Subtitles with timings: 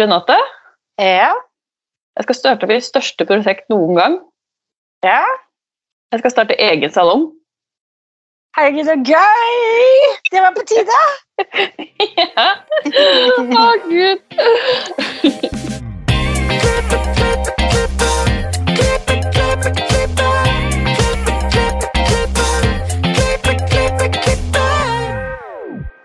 [0.00, 0.36] Renate,
[0.98, 1.32] Ja.
[2.16, 4.18] jeg skal starte mitt største prosjekt noen gang.
[5.04, 5.22] Ja.
[6.12, 7.32] Jeg skal starte egen salong.
[8.56, 10.14] Herregud, så gøy!
[10.30, 11.00] Det var på tide.
[12.18, 12.48] ja.
[13.58, 15.64] Å, gud.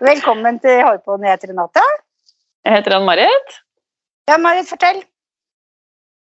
[0.00, 1.24] Velkommen til Hårpodden.
[1.26, 1.82] Jeg heter Renate.
[2.64, 3.56] Jeg heter Ann-Marit.
[4.30, 5.00] Ja, Marit, fortell.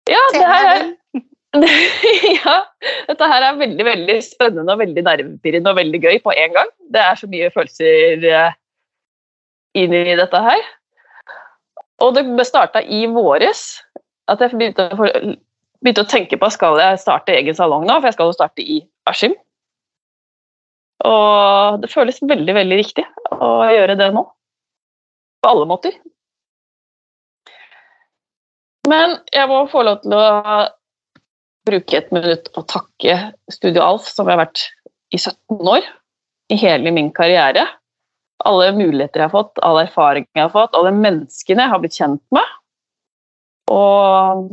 [0.09, 0.83] Ja, det her er
[2.35, 2.55] ja,
[3.07, 6.71] dette her er veldig veldig spennende og veldig nervepirrende og veldig gøy på en gang.
[6.91, 8.57] Det er så mye følelser eh,
[9.79, 10.65] inn i dette her.
[12.03, 13.63] Og det starta i våres
[14.31, 15.07] at jeg begynte å,
[15.79, 18.65] begynte å tenke på skal jeg starte egen salong nå, for jeg skal jo starte
[18.65, 19.37] i Askim.
[21.05, 24.25] Og det føles veldig, veldig riktig å gjøre det nå.
[25.39, 25.95] På alle måter.
[28.89, 30.25] Men jeg må få lov til å
[31.65, 33.17] bruke et minutt og takke
[33.51, 34.65] Studio Alf, som jeg har vært
[35.15, 35.87] i 17 år.
[36.53, 37.65] I hele min karriere.
[38.45, 41.97] Alle muligheter jeg har fått, all erfaring jeg har fått, alle menneskene jeg har blitt
[41.97, 42.51] kjent med.
[43.73, 44.45] Og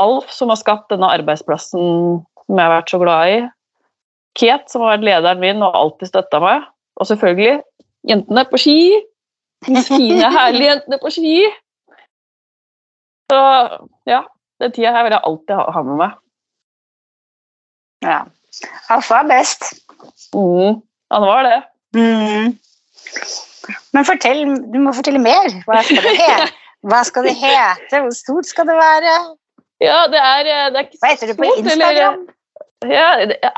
[0.00, 3.38] Alf, som har skapt denne arbeidsplassen som jeg har vært så glad i.
[4.36, 6.66] Ket, som har vært lederen min og alltid støtta meg.
[7.00, 7.60] Og selvfølgelig
[8.10, 8.80] jentene på ski.
[9.66, 11.38] De fine, herlige jentene på ski.
[13.30, 13.40] Så
[14.06, 14.20] ja,
[14.62, 16.18] den tida her vil jeg alltid ha, med meg.
[18.06, 18.20] Ja.
[18.92, 19.66] Alfa er best.
[20.36, 20.78] Mm,
[21.12, 21.58] han var det.
[21.96, 22.54] Mm.
[23.96, 25.50] Men fortell, du må fortelle mer.
[25.66, 26.48] Hva skal det hete?
[26.86, 28.00] Hva skal det hete?
[28.04, 29.14] Hvor stort skal det være?
[29.82, 32.20] Ja, det er, eh, det er ikke Hva heter det på Instagram?
[32.20, 32.92] eller-?
[32.92, 33.08] Ja,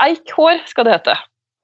[0.07, 1.17] Eik hår skal det hete.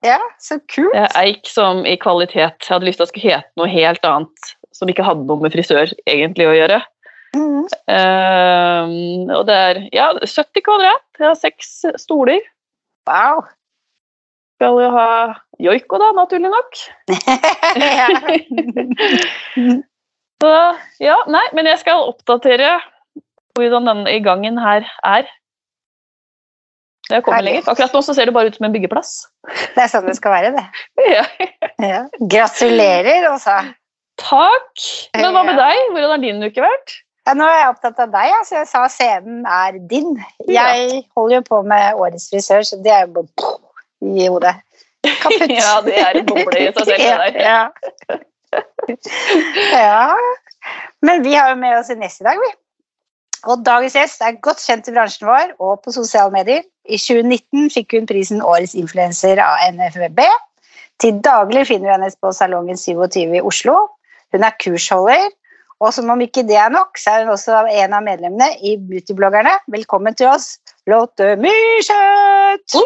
[0.04, 0.92] Ja, så kult.
[0.92, 2.60] Det eik som i kvalitet.
[2.60, 5.40] Jeg hadde lyst til at det skulle hete noe helt annet som ikke hadde noe
[5.40, 6.82] med frisør egentlig å gjøre.
[7.34, 7.66] Mm.
[7.90, 8.84] Uh,
[9.34, 11.04] og det er ja, 70 kvadrat.
[11.18, 12.40] Jeg har seks stoler.
[13.08, 13.44] Wow.
[14.58, 15.08] Skal jo ha
[15.62, 16.70] joiko, da, naturlig nok.
[20.44, 20.52] Så
[21.00, 22.70] ja, nei, men jeg skal oppdatere
[23.54, 25.24] hvordan denne i gangen her er.
[27.10, 27.52] Det kommer Herlig.
[27.58, 27.70] lenger.
[27.70, 29.10] Akkurat nå så ser det bare ut som en byggeplass.
[29.76, 30.66] Det er sånn det skal være, det.
[31.14, 31.24] Ja.
[31.82, 32.02] Ja.
[32.32, 33.56] Gratulerer, altså.
[34.20, 34.84] Takk!
[35.18, 35.80] Men hva med deg?
[35.90, 36.94] Hvordan har din uke vært?
[37.24, 40.18] Ja, nå er jeg opptatt av deg, så jeg sa scenen er din.
[40.44, 43.54] Jeg holder jo på med Årets frisør, så det er jo bare
[44.04, 44.56] i hodet.
[45.04, 45.48] Kaputt.
[45.60, 47.38] Ja, det er en boble i seg selv.
[47.48, 47.62] Ja,
[48.10, 48.18] ja.
[49.72, 50.68] ja.
[51.04, 52.52] Men vi har jo med oss en gjest i dag, vi.
[53.50, 56.64] Og dagens gjest er godt kjent i bransjen vår og på sosiale medier.
[56.84, 60.20] I 2019 fikk hun prisen Årets influenser av NFVB.
[61.02, 63.76] Til daglig finner du henne på Salongen 27 i Oslo.
[64.32, 65.28] Hun er kursholder,
[65.82, 68.76] og som om ikke det er nok, så er hun også en av medlemmene i
[68.78, 69.56] Beautybloggerne.
[69.74, 70.54] Velkommen til oss,
[70.90, 72.76] Lotte Myrseth!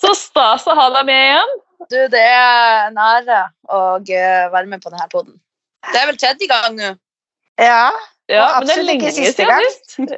[0.00, 1.54] Så stas å ha deg med igjen.
[1.90, 3.40] Du, det er en ære
[3.72, 5.38] å eh, være med på denne poden.
[5.90, 6.94] Det er vel tredje gang nå.
[7.60, 7.90] Ja,
[8.30, 9.64] Ja, Og men det er absolutt ikke siste gang.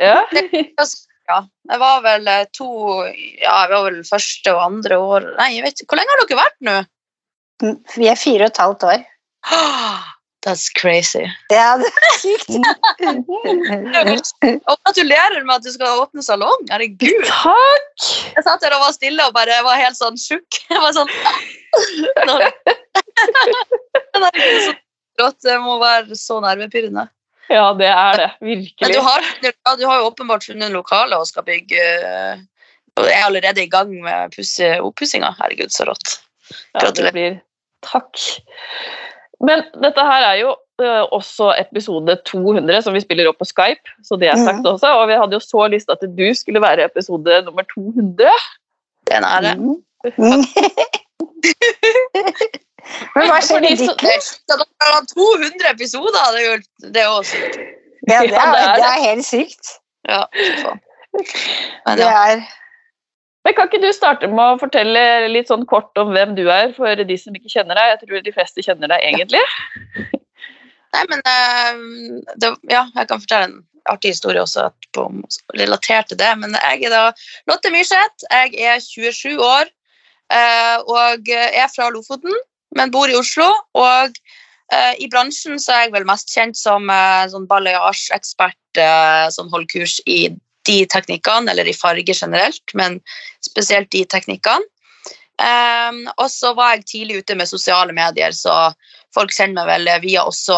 [0.01, 0.19] Ja.
[1.31, 1.37] Ja,
[1.71, 2.67] det var vel eh, to
[3.07, 5.93] Ja, det var vel første og andre år Nei, jeg vet ikke.
[5.93, 6.75] Hvor lenge har dere vært nå?
[7.97, 9.01] Vi er fire og et halvt år.
[10.43, 11.23] That's crazy.
[11.53, 12.51] Ja, det er sykt.
[14.71, 16.65] Og gratulerer med at du skal åpne salong.
[16.71, 17.23] Herregud.
[17.29, 18.07] Takk!
[18.35, 20.59] Jeg satt der og var stille og bare var helt sånn tjukk.
[20.73, 21.11] Jeg var sånn
[24.19, 24.73] herregud, så
[25.23, 25.39] rått.
[25.47, 27.07] Det må være så nervepirrende.
[27.53, 28.31] Ja, det er det.
[28.41, 28.95] Men Virkelig.
[28.97, 32.37] du har, ja, du har jo åpenbart funnet lokale og skal bygge eh,
[32.99, 34.35] Og er allerede i gang med
[34.83, 35.31] oppussinga.
[35.39, 36.09] Herregud, så rått.
[36.75, 37.33] Ja, det blir
[37.87, 38.19] Takk.
[39.43, 40.51] Men dette her er jo
[40.81, 44.89] ø, også episode 200 som vi spiller opp på Skype, så det er sagt også.
[45.01, 48.31] Og vi hadde jo så lyst til at du skulle være episode nummer 200.
[49.11, 49.55] Den er det.
[49.59, 49.83] Mm.
[53.15, 54.23] Men hva skjer i ditt liv?
[54.23, 54.55] Så
[55.15, 56.25] 200 episoder!
[56.35, 56.57] Det er jo
[56.95, 57.37] det er også
[58.11, 59.77] Ja, det er, det er helt sykt.
[60.09, 60.25] Ja.
[61.87, 62.43] Det er
[63.45, 65.03] Men Kan ikke du starte med å fortelle
[65.33, 67.89] litt sånn kort om hvem du er, for de som ikke kjenner deg?
[67.93, 69.43] Jeg tror de fleste kjenner deg egentlig.
[70.95, 71.81] Nei, men eh,
[72.39, 73.59] det, Ja, jeg kan fortelle en
[73.91, 74.69] artig historie også
[75.03, 75.25] om-
[75.59, 76.31] relatert til det.
[76.39, 77.03] Men jeg er da
[77.51, 78.27] Lotte Myrseth.
[78.31, 79.67] Jeg er 27 år
[80.31, 82.37] eh, og er fra Lofoten,
[82.79, 83.49] men bor i Oslo.
[83.75, 84.15] Og
[84.73, 86.87] eh, i bransjen så er jeg vel mest kjent som
[87.33, 90.29] sånn balayage-ekspert eh, som holder kurs i
[90.69, 93.01] de teknikkene, eller i farge generelt, men
[93.45, 94.69] spesielt de teknikkene.
[95.43, 98.71] Um, og så var jeg tidlig ute med sosiale medier, så
[99.15, 100.57] folk kjenner meg vel via også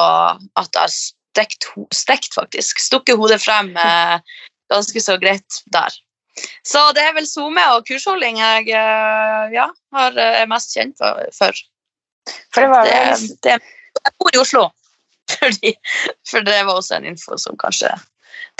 [0.60, 0.92] at jeg har
[1.34, 2.80] stekt, stekt faktisk.
[2.82, 4.18] Stukket hodet frem eh,
[4.72, 5.94] ganske så greit der.
[6.66, 10.98] Så det er vel SoMe og kursholding jeg eh, ja, har, eh, er mest kjent
[10.98, 11.26] for.
[11.34, 11.64] for.
[12.54, 13.58] For det var Det, vel det,
[14.04, 14.68] jeg bor i Oslo,
[15.38, 15.74] fordi,
[16.30, 17.92] for det var også en info som kanskje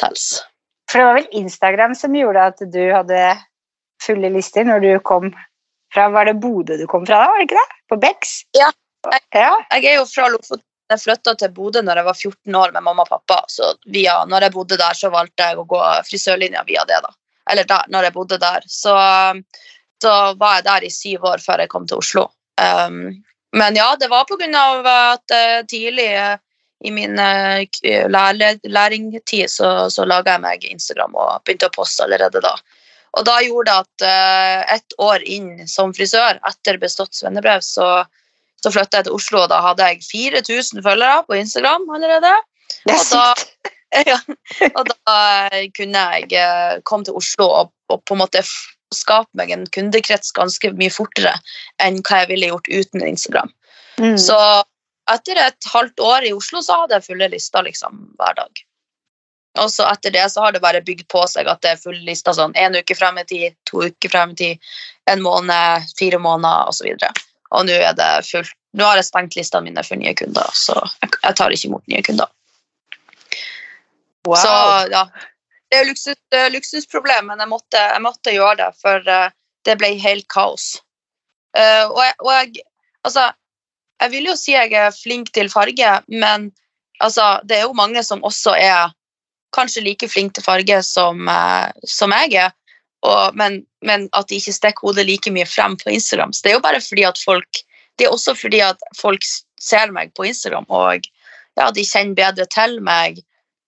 [0.00, 0.42] tels.
[0.94, 3.22] For det var vel Instagram som gjorde at du hadde
[4.04, 5.32] fulle lister når du kom
[5.94, 7.80] fra Var det Bodø du kom fra da, var det ikke det?
[7.90, 8.36] På Becks?
[8.54, 8.68] Ja.
[9.34, 9.50] ja.
[9.74, 10.62] Jeg er jo fra Lofoten.
[10.92, 13.40] Jeg flytta til Bodø når jeg var 14 år med mamma og pappa.
[13.50, 17.00] Så via, når jeg bodde der, så valgte jeg å gå frisørlinja via det.
[17.02, 17.10] da.
[17.50, 18.66] Eller da, når jeg bodde der.
[18.70, 18.94] Så,
[20.02, 22.28] så var jeg der i syv år før jeg kom til Oslo.
[22.60, 23.24] Um,
[23.58, 24.66] men ja, det var pga.
[25.14, 26.36] at jeg tidlig eh,
[26.84, 27.64] i min eh,
[28.12, 32.54] lærle- læringtid så, så laga jeg meg Instagram og begynte å poste allerede da.
[33.14, 38.02] Og da gjorde det at uh, ett år inn som frisør, etter bestått svennebrev, så,
[38.58, 42.32] så flytta jeg til Oslo, og da hadde jeg 4000 følgere på Instagram allerede.
[42.82, 43.70] Det er Og da-
[44.10, 44.18] ja,
[44.74, 45.18] og da
[45.54, 48.42] eh, kunne jeg eh, komme til Oslo og, og på en måte
[48.94, 51.36] skape meg en kundekrets ganske mye fortere
[51.82, 53.52] enn hva jeg ville gjort uten Instagram.
[54.02, 54.16] Mm.
[54.18, 54.34] Så
[55.10, 58.62] etter et halvt år i Oslo så hadde jeg fulle lister liksom hver dag.
[59.62, 62.02] Og så etter det så har det bare bygd på seg at det er fulle
[62.06, 64.72] lister sånn en uke frem i tid, to uker frem i tid,
[65.10, 66.88] en måned, fire måneder osv.
[66.96, 67.20] Og,
[67.54, 68.56] og nå er det fullt.
[68.74, 72.02] Nå har jeg stengt listene mine for nye kunder, så jeg, tar ikke imot nye
[72.02, 72.26] kunder.
[74.26, 74.40] wow.
[74.40, 74.54] Så
[74.90, 75.04] ja,
[75.70, 76.18] det er luksus,
[76.50, 79.30] luksusproblem, men jeg måtte, jeg måtte gjøre det, for eh,
[79.68, 80.72] det ble helt kaos.
[81.54, 82.64] Uh, og jeg, og jeg,
[83.06, 83.28] altså,
[84.02, 86.50] jeg vil jo si jeg er flink til farge, men
[87.00, 88.92] altså, det er jo mange som også er
[89.54, 92.54] kanskje like flink til farge som, eh, som jeg er,
[93.04, 96.32] og, men, men at de ikke stikker hodet like mye frem på Instagram.
[96.32, 97.64] Så det er jo bare fordi at folk
[97.94, 99.22] Det er også fordi at folk
[99.62, 101.04] ser meg på Instagram, og
[101.54, 103.20] ja, de kjenner bedre til meg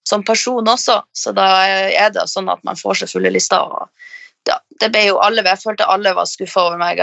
[0.09, 3.63] som person også, så da er det sånn at man får seg fulle lister.
[3.63, 6.99] Og ja, det ble jo alle, jeg følte alle var skuffa over meg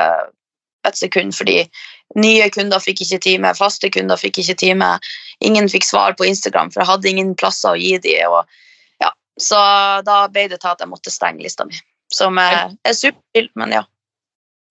[0.88, 1.64] et sekund, fordi
[2.20, 4.90] nye kunder fikk ikke time, faste kunder fikk ikke time,
[5.46, 8.32] ingen fikk svar på Instagram, for jeg hadde ingen plasser å gi dem.
[8.32, 9.60] og ja, så
[10.06, 11.80] da ble det til at jeg måtte stenge lista mi,
[12.14, 13.86] som er, er supervilt, men ja.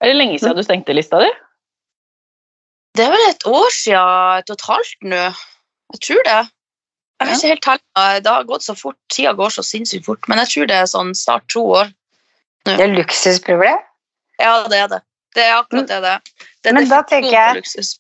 [0.03, 1.31] Er det lenge siden du stengte lista di?
[2.97, 5.23] Det er vel et år siden, et og et halvt nå,
[5.95, 6.43] jeg tror det.
[7.23, 8.25] Jeg vet ikke helt tallet.
[8.25, 10.91] Det har gått så fort, tida går så sinnssykt fort, men jeg tror det er
[10.91, 11.93] sånn snart to år.
[12.67, 13.79] Det er luksusproblem.
[14.43, 15.01] Ja, det er det.
[15.35, 16.21] Det er akkurat det det er.
[16.63, 17.99] Det er Men da tenker jeg-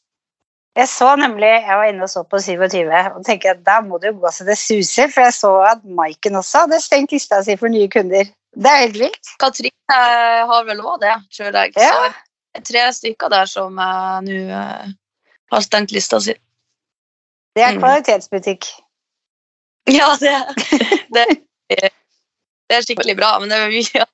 [0.76, 3.98] Jeg så nemlig, jeg var inne og så på 27, og tenker at da må
[4.00, 7.42] det jo gå så det suser, for jeg så at Maiken også hadde stengt lista
[7.44, 8.24] si for nye kunder.
[8.56, 9.28] Det er helt vilt.
[9.40, 11.72] Katrine eh, har vel òg det, tror jeg.
[11.76, 11.90] Ja.
[11.92, 12.12] Så
[12.54, 14.88] det er tre stykker der som eh, nå eh,
[15.52, 16.32] har stengt lista si.
[17.56, 17.80] Det er Mm.
[17.82, 18.64] kvalitetsbutikk.
[19.92, 20.32] Ja, det,
[21.14, 21.26] det,
[21.68, 23.60] det er skikkelig bra, men det
[23.94, 24.04] ja.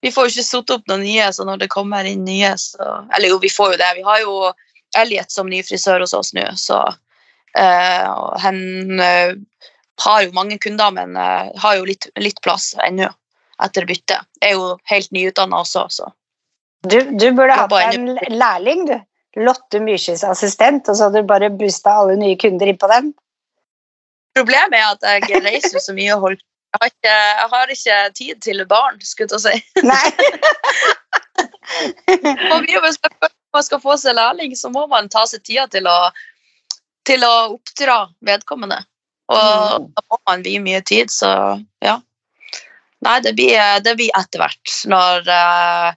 [0.00, 2.84] Vi får jo ikke satt opp noen nye, så når det kommer inn nye, så
[3.16, 3.92] Eller jo, vi får jo det.
[3.96, 4.52] Vi har jo
[4.96, 6.82] Elliot som ny frisør hos oss nå, så
[7.58, 8.12] eh,
[8.44, 9.34] Han eh,
[10.04, 13.08] har jo mange kunder, men eh, har jo litt, litt plass ennå
[13.64, 14.28] etter byttet.
[14.44, 16.12] Er jo helt nyutdanna også, så
[16.86, 18.98] Du, du burde hatt deg en lærling, du.
[19.36, 23.10] Lotte Myrskyes assistent, og så hadde du bare boosta alle nye kunder inn på den.
[24.36, 26.44] Problemet er at jeg reiser så mye og holder
[26.76, 29.84] jeg har, ikke, jeg har ikke tid til barn, skulle jeg si.
[29.86, 30.04] Nei.
[32.52, 32.98] Og vi, hvis
[33.54, 35.96] man skal få seg lærling, så må man ta seg tida til å,
[37.08, 38.82] til å oppdra vedkommende.
[39.32, 41.30] Og da må man vie mye tid, så
[41.84, 41.98] ja.
[43.04, 44.74] Nei, det blir, det blir etter hvert.
[44.88, 45.88] Når uh,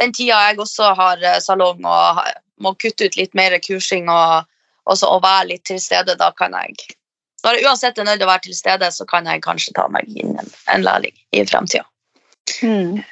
[0.00, 2.20] den tida jeg også har eh, salong og
[2.62, 4.50] må kutte ut litt mer kursing og,
[4.84, 6.74] og, så, og være litt til stede, da kan jeg
[7.44, 9.84] Når jeg uansett er nødt til å være til stede, så kan jeg kanskje ta
[9.92, 11.84] meg inn en, en lærling i fremtida.
[12.64, 13.02] Mm.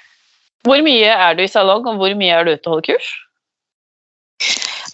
[0.67, 3.11] Hvor mye er du i salong, og hvor mye er du ute og holder kurs?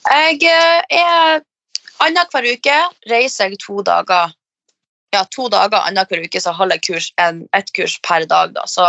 [0.08, 1.42] Jeg eh, er
[2.04, 2.78] annenhver uke
[3.10, 4.34] reiser jeg to dager.
[5.14, 8.54] Ja, to dager annenhver uke så holder jeg kurs, en, et kurs per dag.
[8.56, 8.66] Da.
[8.66, 8.86] Så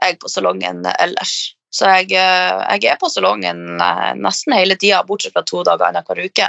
[0.00, 1.54] jeg er på salongen ellers.
[1.74, 5.88] Så jeg, eh, jeg er på salongen eh, nesten hele tida, bortsett fra to dager
[5.88, 6.46] annenhver uke.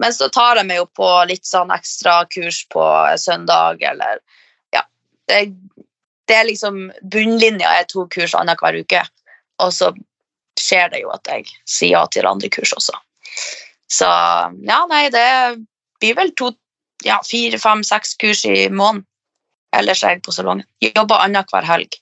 [0.00, 2.84] Men så tar jeg meg jo på litt sånn ekstra kurs på
[3.20, 4.22] søndag, eller
[4.72, 4.86] ja.
[5.28, 5.42] Det,
[6.30, 9.04] det er liksom Bunnlinja er to kurs annenhver uke,
[9.60, 9.92] og så
[10.60, 12.96] skjer det jo at jeg sier ja til andre kurs også.
[13.92, 15.28] Så ja, nei, det
[16.00, 16.54] blir vel to,
[17.04, 19.04] ja, fire, fem, seks kurs i måneden.
[19.76, 20.64] Ellers er jeg på salongen.
[20.84, 21.96] Jobber annenhver helg.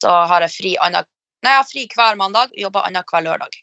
[0.00, 1.08] Så har jeg fri annen
[1.46, 3.60] Nei, jeg har fri hver mandag, jobber annenhver lørdag.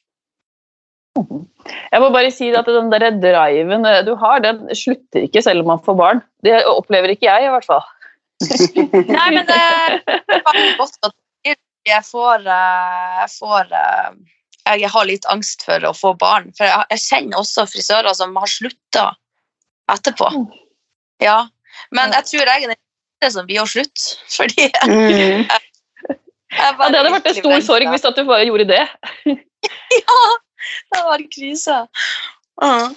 [1.92, 5.66] Jeg må bare si at den der driven eh, du har, den slutter ikke selv
[5.66, 6.22] om man får barn.
[6.48, 7.84] Det opplever ikke jeg, i hvert fall.
[9.18, 10.00] Nei, men det er
[10.80, 11.20] godt at
[11.84, 14.16] jeg får, eh, jeg får eh,
[14.72, 16.48] Jeg har litt angst for å få barn.
[16.56, 19.10] For jeg, kjenner også frisører som har slutta
[19.92, 20.30] etterpå.
[20.32, 20.48] Mm.
[21.20, 21.42] Ja.
[21.92, 24.16] Men jeg tror jeg er den som blir å slutte.
[24.38, 25.44] Fordi Mm.
[26.54, 28.86] Ja, det hadde vært en stor sorg hvis at du bare gjorde det.
[29.94, 30.24] Ja,
[30.92, 31.76] det var krise.
[32.60, 32.96] Mm.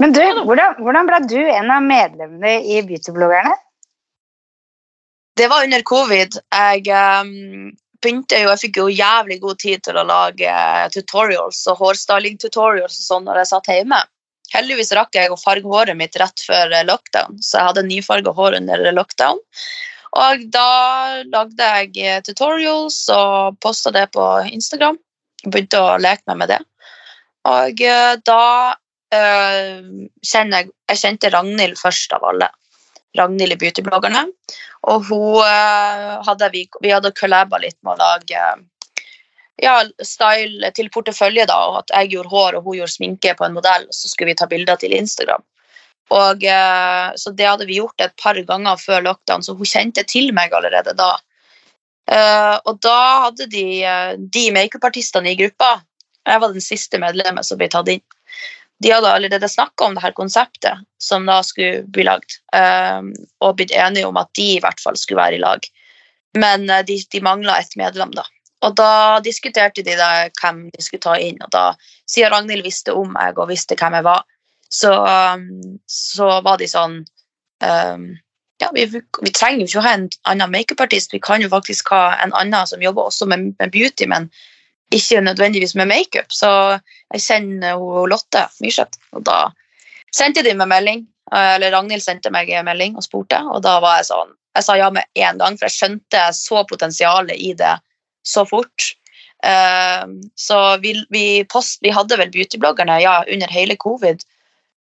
[0.00, 3.54] Men du, hvordan, hvordan ble du en av medlemmene i Beautybloggerne?
[5.36, 6.36] Det var under covid.
[6.52, 7.72] Jeg um,
[8.02, 13.00] begynte jo, jeg fikk jo jævlig god tid til å lage eh, tutorials og hårstyling-tutorials
[13.00, 14.00] og sånn når jeg satt hjemme.
[14.54, 18.34] Heldigvis rakk jeg å farge håret mitt rett før eh, lockdown, så jeg hadde nyfarga
[18.36, 19.40] hår under lockdown.
[20.16, 20.68] Og da
[21.28, 24.98] lagde jeg eh, tutorials og posta det på Instagram.
[25.46, 26.60] Begynte å leke meg med det.
[27.46, 28.44] Og eh, da
[29.14, 29.82] øh,
[30.24, 32.48] kjenner jeg Jeg kjente Ragnhild først av alle.
[33.18, 34.22] Ragnhild i Beautybloggerne.
[34.86, 35.42] Og hun
[36.22, 38.42] hadde vi, vi hadde collaba litt med å lage
[39.62, 43.46] ja, style til portefølje, da, og at jeg gjorde hår og hun gjorde sminke på
[43.46, 45.42] en modell, så skulle vi ta bilder til Instagram.
[46.14, 50.04] Og, eh, så det hadde vi gjort et par ganger før lockdown, så hun kjente
[50.06, 51.16] til meg allerede da.
[52.06, 55.80] Eh, og da hadde de, eh, de makeupartistene i gruppa
[56.26, 58.02] Jeg var den siste medlemmet som ble tatt inn.
[58.82, 62.34] De hadde allerede snakka om det her konseptet som da skulle bli lagd,
[63.40, 65.62] og blitt enige om at de i hvert fall skulle være i lag.
[66.34, 68.26] Men de, de mangla et medlem, da.
[68.66, 71.64] Og da diskuterte de da hvem de skulle ta inn, og da,
[72.10, 74.26] siden Ragnhild visste om meg og visste hvem jeg var,
[74.76, 77.00] så, um, så var de sånn
[77.64, 78.06] um,
[78.58, 78.86] ja, vi,
[79.22, 82.32] vi trenger jo ikke å ha en annen makeupartist, vi kan jo faktisk ha en
[82.36, 84.30] annen som jobber også med, med beauty, men
[84.94, 86.30] ikke nødvendigvis med makeup.
[86.32, 86.48] Så
[87.12, 89.50] jeg kjenner hun Lotte Myrseth, og da
[90.14, 91.02] sendte de meg melding,
[91.32, 94.74] eh, eller Ragnhild sendte meg melding og spurte, og da var jeg sånn Jeg sa
[94.78, 97.74] ja med en gang, for jeg skjønte jeg så potensialet i det
[98.24, 98.86] så fort.
[99.44, 104.24] Uh, så vi, vi, post, vi hadde vel beautybloggerne ja, under hele covid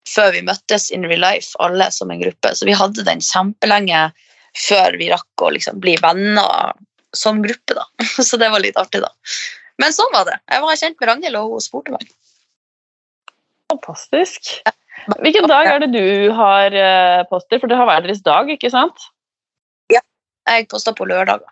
[0.08, 2.54] før vi møttes in real life, alle som en gruppe.
[2.56, 4.08] Så vi hadde den kjempelenge
[4.56, 6.72] før vi rakk å liksom bli venner
[7.16, 7.76] som gruppe.
[7.76, 7.86] da.
[8.28, 9.12] Så det var litt artig, da.
[9.80, 10.36] Men sånn var det.
[10.50, 12.10] Jeg var kjent med Ragnhild, og hun spurte meg.
[13.70, 14.52] Fantastisk.
[15.22, 17.60] Hvilken dag er det du har eh, poster?
[17.62, 19.08] For det har hver deres dag, ikke sant?
[19.92, 20.02] Ja,
[20.50, 21.48] Jeg poster på lørdager.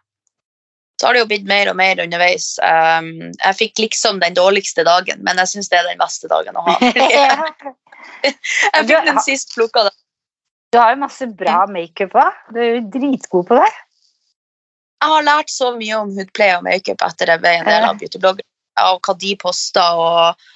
[0.98, 2.56] Så har det jo blitt mer og mer underveis.
[2.58, 6.58] Um, jeg fikk liksom den dårligste dagen, men jeg syns det er den beste dagen
[6.58, 6.74] å ha.
[8.18, 9.90] Jeg fikk den sist plukka da.
[10.72, 12.38] Du har jo masse bra makeup òg.
[12.52, 13.68] Du er jo dritgod på det.
[14.98, 18.00] Jeg har lært så mye om hudpleie og makeup etter jeg ble en del av
[18.00, 18.46] beautyblogger.
[18.82, 20.48] Av hva de posta og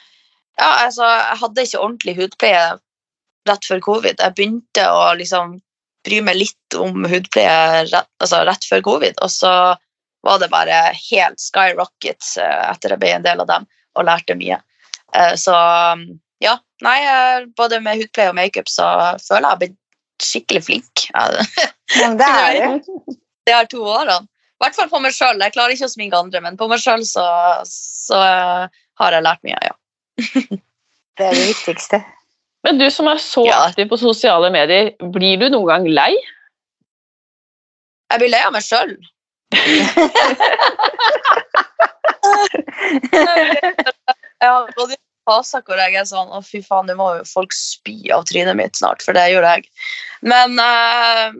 [0.60, 2.64] Ja, altså, jeg hadde ikke ordentlig hudpleie
[3.48, 4.18] rett før covid.
[4.20, 5.56] Jeg begynte å liksom
[6.06, 9.52] bry meg litt om hudpleie rett, altså, rett før covid, og så
[10.22, 13.66] var det bare helt skyrocket eh, etter jeg ble en del av dem
[13.98, 14.58] og lærte mye.
[15.14, 15.54] Eh, Så
[16.42, 18.86] ja, nei, eh, både med hudpleie og makeup så
[19.22, 19.78] føler jeg jeg har blitt
[20.22, 21.06] skikkelig flink.
[22.00, 23.16] Men det er du.
[23.46, 24.20] Det er to årene.
[24.22, 25.40] I hvert fall på meg sjøl.
[25.42, 27.24] Jeg klarer ikke å sminke andre, men på meg sjøl så,
[27.66, 29.74] så har jeg lært mye, ja.
[31.18, 31.98] Det er det viktigste.
[32.62, 33.56] Men du som er så Ja.
[33.66, 36.12] aktiv på sosiale medier, blir du noen gang lei?
[38.12, 38.94] Jeg blir lei av meg sjøl.
[44.76, 44.96] Gått i
[45.28, 48.56] faser hvor jeg er sånn Å, fy faen, nå må jo folk spy av trynet
[48.58, 49.62] mitt snart, for det gjør jeg.
[50.26, 51.30] Men uh,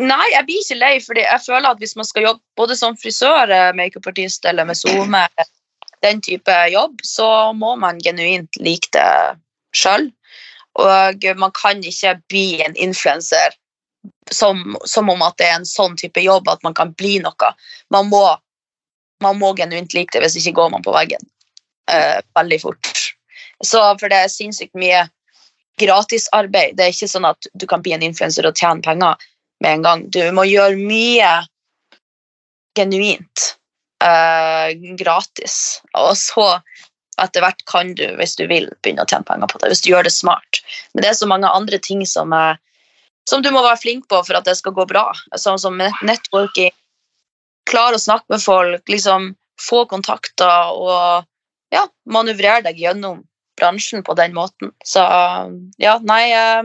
[0.00, 2.94] Nei, jeg blir ikke lei, fordi jeg føler at hvis man skal jobbe både som
[2.96, 5.26] frisør, eh, makeupartist eller med SoMe,
[6.00, 9.36] den type jobb, så må man genuint like det
[9.76, 10.08] sjøl.
[10.80, 13.52] Og man kan ikke bli en influenser
[14.30, 17.52] som, som om at det er en sånn type jobb at man kan bli noe.
[17.92, 18.22] Man må,
[19.24, 21.24] man må genuint like det, hvis ikke går man på veggen
[21.90, 22.92] uh, veldig fort.
[23.64, 25.04] Så for det er sinnssykt mye
[25.80, 26.76] gratisarbeid.
[26.76, 29.30] Det er ikke sånn at du kan bli en influenser og tjene penger
[29.64, 30.04] med en gang.
[30.12, 31.32] Du må gjøre mye
[32.78, 33.46] genuint
[34.04, 35.80] uh, gratis.
[35.98, 36.52] Og så
[37.20, 39.72] etter hvert kan du, hvis du vil, begynne å tjene penger på det.
[39.72, 40.62] Hvis du gjør det smart.
[40.92, 42.60] Men det er så mange andre ting som, er,
[43.30, 45.06] som du må være flink på for at det skal gå bra.
[45.38, 46.72] Sånn som networking,
[47.70, 51.26] klare å snakke med folk, liksom få kontakter og
[51.70, 53.22] ja, manøvrere deg gjennom
[53.60, 54.72] bransjen på den måten.
[54.86, 55.04] Så
[55.78, 56.62] ja, nei eh,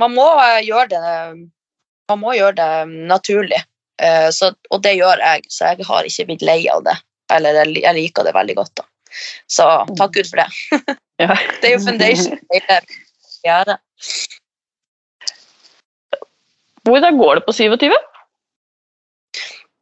[0.00, 1.02] Man må eh, gjøre det
[2.10, 3.60] Man må gjøre det naturlig.
[4.02, 6.96] Eh, Så, og det gjør jeg, så jeg har ikke blitt lei av det.
[7.32, 8.86] Eller jeg liker det veldig godt, da.
[9.50, 9.66] Så
[9.98, 10.50] takk Gud for det.
[11.22, 11.30] Ja.
[11.62, 12.40] Det er jo foundation.
[12.50, 13.76] Det er karriere.
[16.84, 17.92] Hvordan går det på 27?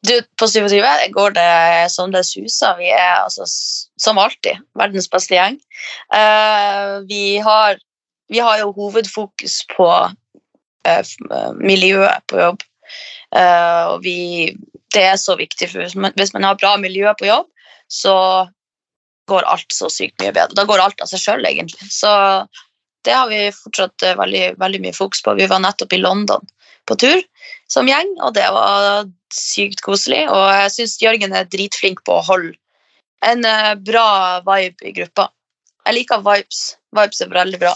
[0.02, 0.82] Du, på 27
[1.14, 2.75] går det som det suser.
[2.78, 3.47] Vi er altså,
[4.00, 5.61] som alltid verdens beste gjeng.
[6.14, 7.78] Uh, vi, har,
[8.30, 9.88] vi har jo hovedfokus på
[10.88, 12.66] uh, miljøet på jobb.
[13.30, 14.50] Uh, og vi,
[14.94, 17.47] det er så viktig, for hvis man, hvis man har bra miljø på jobb,
[17.87, 18.16] så
[19.30, 20.54] går alt så sykt mye bedre.
[20.59, 21.87] Da går alt av seg sjøl, egentlig.
[21.94, 22.11] Så
[23.06, 25.35] det har vi fortsatt eh, veldig, veldig mye fokus på.
[25.38, 26.44] Vi var nettopp i London
[26.90, 27.23] på tur
[27.71, 30.25] som gjeng, og det var sykt koselig.
[30.30, 32.54] Og jeg syns Jørgen er dritflink på å holde
[33.26, 35.28] en eh, bra vibe i gruppa.
[35.87, 36.61] Jeg liker vibes.
[36.94, 37.75] Vibes er veldig bra.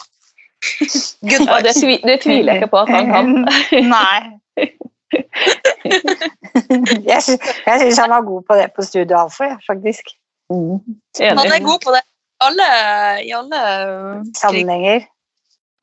[1.31, 3.27] Good Ja, det, tvi, det tviler jeg ikke på at han kan.
[3.95, 4.21] Nei.
[7.07, 10.15] jeg sy- syns han var god på det på Studio Alfa, faktisk.
[10.53, 10.79] Mm.
[11.21, 12.03] Han er god på det.
[12.45, 12.67] Alle,
[13.25, 13.61] I alle
[14.23, 14.33] krig.
[14.37, 15.07] Sammenhenger.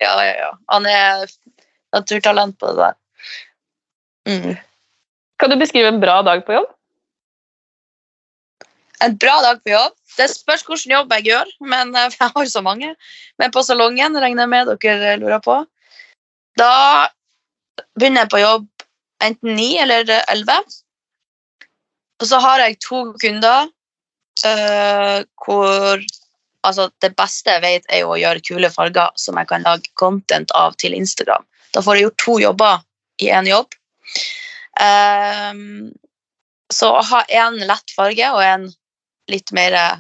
[0.01, 0.51] Ja, ja, ja.
[0.71, 1.25] Han er
[1.93, 2.95] naturtalent på det der.
[4.29, 4.55] Mm.
[5.39, 6.69] Kan du beskrive en bra dag på jobb?
[9.03, 9.95] En bra dag på jobb.
[10.17, 12.93] Det spørs hvilken jobb jeg gjør, men eh, jeg har så mange.
[13.41, 15.59] Men på salongen regner jeg med dere lurer på.
[16.59, 16.71] Da
[17.97, 18.69] begynner jeg på jobb
[19.23, 20.57] enten ni eller elleve.
[22.21, 23.67] Og så har jeg to kunder
[24.45, 26.03] uh, hvor
[26.67, 29.91] altså, det beste jeg vet, er jo å gjøre kule farger som jeg kan lage
[29.99, 31.45] content av til Instagram.
[31.73, 32.81] Da får jeg gjort to jobber
[33.23, 33.75] i én jobb.
[34.81, 35.91] Um,
[36.73, 38.65] så å ha en lett farge og en
[39.29, 39.99] litt mer eh,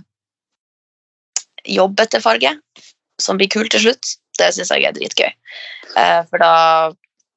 [1.69, 2.55] jobbete farge,
[3.21, 5.29] som blir kul til slutt, det syns jeg er dritgøy.
[5.93, 6.53] Uh, for da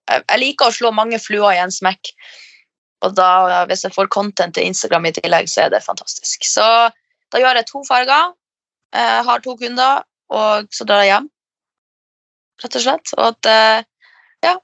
[0.07, 2.13] jeg liker å slå mange fluer i en smekk.
[3.05, 6.47] Og da, hvis jeg får content til Instagram i tillegg, så er det fantastisk.
[6.49, 8.33] Så da gjør jeg to farger,
[8.95, 11.29] eh, har to kunder, og så drar jeg hjem.
[12.63, 13.13] Rett og slett.
[13.17, 13.85] Og at, eh,
[14.47, 14.55] ja,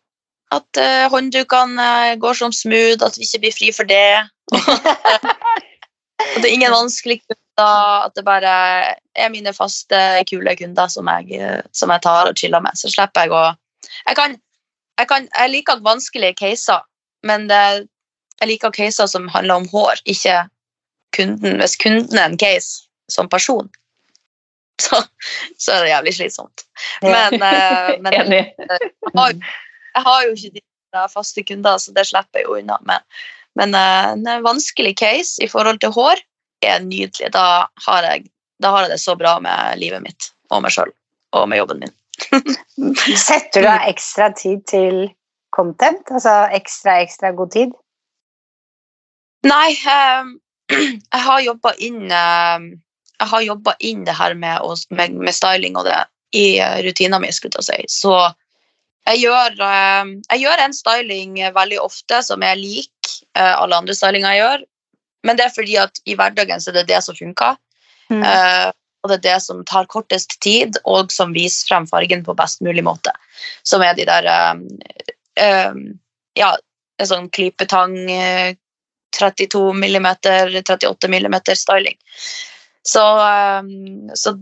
[0.57, 4.29] at eh, hånddukene eh, går som smooth, at vi ikke blir fri for det.
[4.53, 8.55] Og det er ingen vanskelige kunder, at det bare
[9.15, 12.79] er mine faste, kule kunder som jeg, eh, som jeg tar og chiller med.
[12.79, 13.45] Så slipper jeg å
[14.07, 14.37] Jeg, kan,
[14.99, 16.81] jeg, kan, jeg liker vanskelige caser,
[17.27, 17.89] men det,
[18.41, 20.49] jeg liker caser som handler om hår, ikke
[21.15, 21.61] kunden.
[21.61, 23.69] Hvis kunden er en case som person,
[24.83, 25.03] så,
[25.61, 26.67] så er det jævlig slitsomt.
[27.05, 28.43] Men, eh, men Enig.
[28.59, 29.39] jeg har,
[29.95, 32.79] jeg har jo ikke de faste kunder, så det slipper jeg jo unna.
[32.89, 33.07] Men,
[33.61, 36.23] men eh, en vanskelig case i forhold til hår
[36.63, 37.33] er nydelig.
[37.35, 38.29] Da har jeg,
[38.63, 40.93] da har jeg det så bra med livet mitt og meg sjøl
[41.33, 41.95] og med jobben min.
[43.27, 45.07] Setter du av ekstra tid til
[45.55, 46.05] content?
[46.13, 47.73] Altså ekstra, ekstra god tid?
[49.49, 50.33] Nei, eh,
[51.13, 52.69] jeg har jobba inn eh,
[53.23, 55.99] Jeg har jobbet inn det her med, med, med styling og det
[56.33, 58.01] i rutinen rutina mi, skulle jeg si.
[58.03, 58.15] Så
[59.07, 63.95] jeg gjør, eh, jeg gjør en styling veldig ofte som er lik eh, alle andre
[63.95, 64.65] stylinger jeg gjør.
[65.27, 67.59] Men det er fordi at i hverdagen så er det det som funker.
[68.11, 68.23] Mm.
[68.27, 68.71] Eh,
[69.03, 72.63] og det er det som tar kortest tid, og som viser frem fargen på best
[72.63, 73.11] mulig måte.
[73.67, 74.63] Som er de der eh,
[75.43, 75.83] eh,
[76.39, 76.55] Ja,
[77.03, 78.55] en sånn klypetang eh,
[79.19, 80.07] 32 mm,
[80.65, 81.99] 38 mm styling.
[82.89, 84.39] Så, eh, så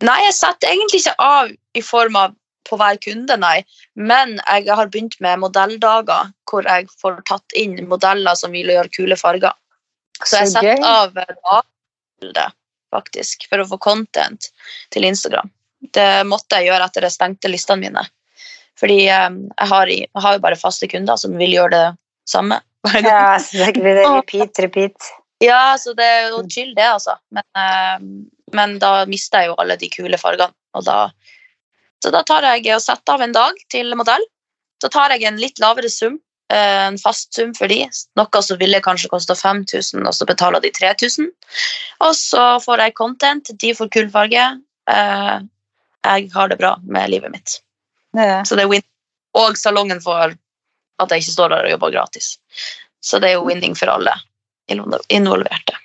[0.00, 2.36] Nei, jeg setter egentlig ikke av i form av
[2.70, 3.62] på hver kunde, nei.
[3.98, 8.92] Men jeg har begynt med modelldager, hvor jeg får tatt inn modeller som vil gjøre
[8.94, 9.52] kule farger.
[10.22, 12.56] Så jeg setter av dagbildet,
[12.92, 14.50] faktisk, for å få content
[14.94, 15.50] til Instagram.
[15.96, 18.04] Det måtte jeg gjøre etter jeg stengte listene mine.
[18.80, 21.86] Fordi eh, jeg, har, jeg har jo bare faste kunder som vil gjøre det
[22.28, 22.62] samme.
[23.04, 25.10] Ja, så det blir det repeat, repeat.
[25.40, 27.16] Ja, så det er jo chill, det, altså.
[27.32, 28.00] Men, eh,
[28.56, 30.52] men da mister jeg jo alle de kule fargene.
[30.84, 30.98] Da,
[32.04, 34.26] så da tar jeg og setter av en dag til modell.
[34.80, 36.18] Så tar jeg en litt lavere sum,
[36.52, 37.86] eh, en fast sum for de.
[38.20, 41.32] Noe som ville kanskje kosta 5000, og så betaler de 3000.
[42.04, 44.46] Og så får jeg content, de får kul farge.
[44.92, 45.36] Eh,
[46.04, 47.60] jeg har det bra med livet mitt.
[48.12, 48.44] Ja.
[48.44, 48.84] Så det er win.
[49.40, 50.36] Og salongen får
[51.00, 52.34] at jeg ikke står der og jobber gratis.
[53.00, 54.12] Så det er jo winning for alle
[54.70, 55.76] involverte.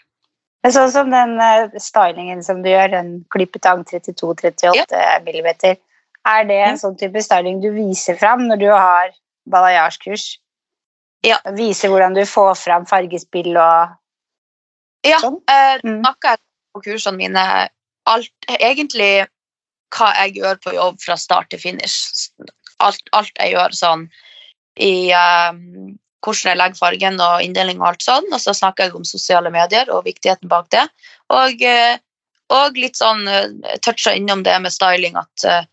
[0.66, 5.76] Men sånn som den eh, stylingen som du gjør, den klippetang 32-38 millimeter,
[6.26, 9.12] er det en sånn type styling du viser fram når du har
[9.52, 10.40] balayage-kurs?
[11.26, 11.38] Ja.
[11.58, 13.94] Viser hvordan du får fram fargespill og
[15.06, 15.38] Ja, Sånn.
[15.48, 16.00] eh, Mm.
[16.02, 16.38] snakker
[16.74, 17.70] på kursene mine
[18.08, 19.28] alt, egentlig
[19.94, 22.32] hva jeg gjør på jobb fra start til finish.
[22.80, 24.10] Alt, alt jeg gjør sånn
[24.82, 25.52] i eh,
[26.26, 29.52] hvordan jeg legger fargen og inndeling og alt sånn, og så snakker jeg om sosiale
[29.54, 30.88] medier og viktigheten bak det.
[31.30, 32.02] Og, eh,
[32.54, 33.48] Og litt sånn uh,
[33.82, 35.64] toucha innom det med styling, at uh,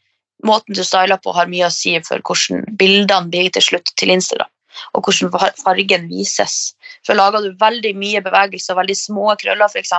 [0.49, 4.09] måten du styler på, har mye å si for hvordan bildene blir til slutt til
[4.15, 4.49] Instagram.
[4.97, 5.29] Og hvordan
[5.61, 6.73] fargen vises.
[7.05, 9.93] For lager du veldig mye bevegelse og veldig små krøller, f.eks.,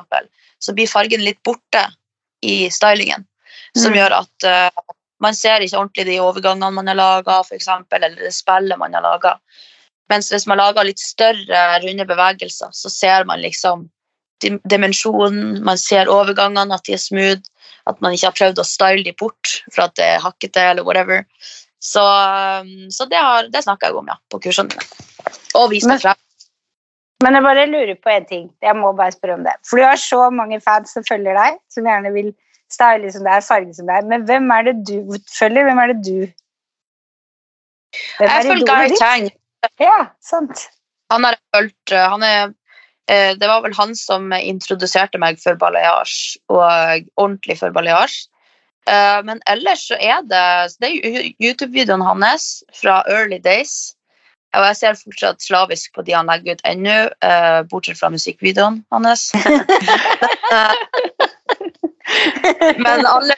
[0.57, 1.85] så blir fargen litt borte
[2.41, 3.21] i stylingen.
[3.77, 3.99] Som Mm.
[3.99, 4.83] gjør at uh,
[5.21, 7.43] man ser ikke ordentlig de overgangene man har laga,
[7.91, 9.37] eller det spillet man har laga.
[10.11, 13.87] Mens hvis man lager litt større, runde bevegelser, så ser man liksom
[14.43, 17.43] dimensjonen, man ser overgangene, at de er smooth,
[17.87, 20.83] at man ikke har prøvd å style de bort for at det er hakkete eller
[20.87, 21.23] whatever.
[21.83, 25.33] Så, um, så det, har, det snakker jeg om, ja, på kursene mine.
[25.59, 26.19] Og viser Men- frem.
[27.23, 28.47] Men jeg bare lurer på en ting.
[28.59, 29.53] Jeg må bare spørre om det.
[29.63, 32.33] For du har så mange fans som følger deg, som gjerne vil
[32.73, 34.07] style som det er, farge som det er.
[34.09, 34.97] Men hvem er det du
[35.31, 35.63] følger?
[35.69, 36.17] Hvem er det du
[38.17, 39.37] Hvem Jeg er følger Guy ditt?
[39.81, 40.69] Ja, sant.
[41.13, 41.91] Han har fulgt.
[41.91, 42.53] uh, Han er,
[43.07, 46.63] eh, det var vel han som introduserte meg for balayage, og
[47.17, 48.27] ordentlig for balayage.
[48.87, 53.95] Eh, Men ellers så er det, det er YouTube-videoen hans fra early days.
[54.53, 58.83] Og jeg ser fortsatt slavisk på de han legger ut ennå, eh, bortsett fra musikkvideoen
[58.93, 59.31] hans.
[62.83, 63.35] Men alle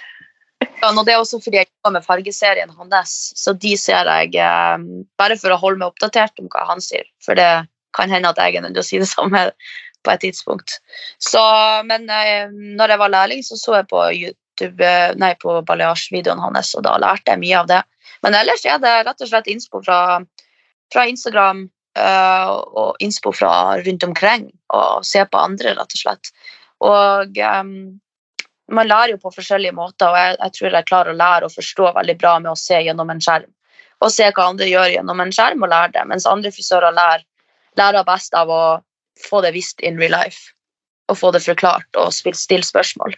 [0.83, 4.85] og det er også fordi jeg jobber med fargeserien hans, så de ser jeg eh,
[5.19, 7.07] bare for å holde meg oppdatert om hva han sier.
[7.23, 9.47] For det kan hende at jeg er nødt til å si det samme
[10.05, 10.77] på et tidspunkt.
[11.23, 11.41] Så,
[11.89, 16.43] men eh, når jeg var lærling, så så jeg på YouTube, eh, nei, på Balears-videoen
[16.43, 17.81] hans, og da lærte jeg mye av det.
[18.25, 19.99] Men ellers er det rett og slett innspo fra,
[20.93, 21.65] fra Instagram
[21.97, 26.33] eh, og innspo fra rundt omkring, og se på andre, rett og slett.
[26.85, 27.75] Og em,
[28.71, 31.53] man lærer jo på forskjellige måter, og jeg, jeg tror jeg klarer å lære og
[31.53, 33.51] forstå veldig bra med å se gjennom en skjerm.
[34.03, 36.03] Og se hva andre gjør gjennom en skjerm, og lære det.
[36.09, 37.23] Mens andre frisører lærer,
[37.79, 38.63] lærer best av å
[39.29, 40.51] få det visst in real life.
[41.11, 43.13] Og få det forklart og stille spørsmål.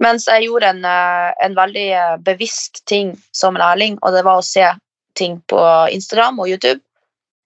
[0.00, 4.40] Mens jeg gjorde en, eh, en veldig eh, bevisst ting som lærling, og det var
[4.40, 4.64] å se
[5.18, 5.60] ting på
[5.92, 6.80] Instagram og YouTube.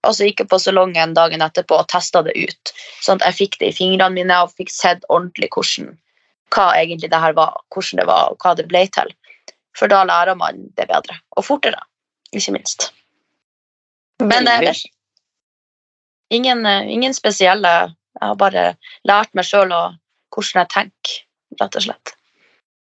[0.07, 2.73] Og så gikk jeg på salongen dagen etterpå og testa det ut.
[3.03, 5.93] Sånn at jeg fikk det i fingrene mine og fikk sett ordentlig hvordan
[6.53, 9.09] hva egentlig det her var, hvordan det var, og hva det ble til.
[9.77, 11.79] For da lærer man det bedre, og fortere,
[12.33, 12.91] ikke minst.
[14.21, 14.83] Men det ellers
[16.31, 18.63] ingen, eh, ingen spesielle Jeg har bare
[19.09, 21.13] lært meg sjøl hvordan jeg tenker,
[21.59, 22.11] rett og slett.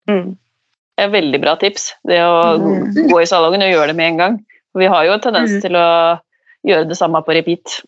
[0.08, 0.36] Mm.
[0.96, 3.10] Det er veldig bra tips, det å Mm.
[3.10, 4.46] gå i salongen og gjøre det med en gang.
[4.76, 5.62] Vi har jo en tendens Mm.
[5.62, 6.20] til å
[6.64, 7.82] gjøre det samme på repeat.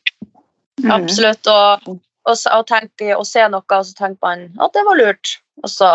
[0.90, 1.46] Absolutt.
[1.48, 1.88] Og,
[2.26, 5.38] og, og, tenk, og se noe, og så tenker man at det var lurt.
[5.64, 5.90] Og så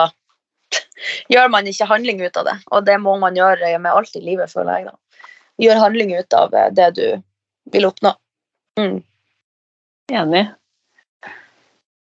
[1.33, 2.57] gjør man ikke handling ut av det.
[2.73, 4.91] Og det må man gjøre med alt i livet, føler jeg.
[4.91, 4.97] da.
[5.63, 7.07] Gjør handling ut av eh, det du
[7.73, 8.15] vil oppnå.
[8.81, 8.99] Mm.
[10.13, 10.45] Enig.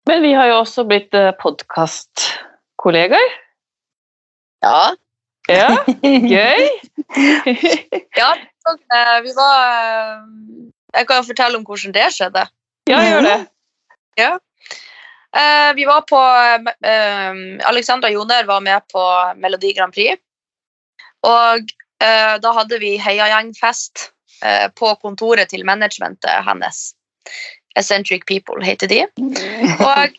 [0.09, 3.31] Men vi har jo også blitt podkastkollegaer.
[4.65, 4.95] Ja.
[5.49, 5.69] Ja,
[6.35, 6.69] gøy!
[8.21, 10.23] ja eh, vi var eh,
[10.95, 12.47] Jeg kan fortelle om hvordan det skjedde.
[12.89, 13.37] Ja, gjør det.
[14.17, 14.39] Eh,
[15.75, 16.19] vi var på
[16.87, 19.03] eh, Alexandra Joner var med på
[19.37, 20.21] Melodi Grand Prix.
[21.27, 21.73] Og
[22.05, 24.11] eh, da hadde vi heiagjengfest
[24.45, 26.85] uh, på kontoret til managementet hennes.
[27.79, 29.01] Eccentric People heter de.
[29.83, 30.17] Og,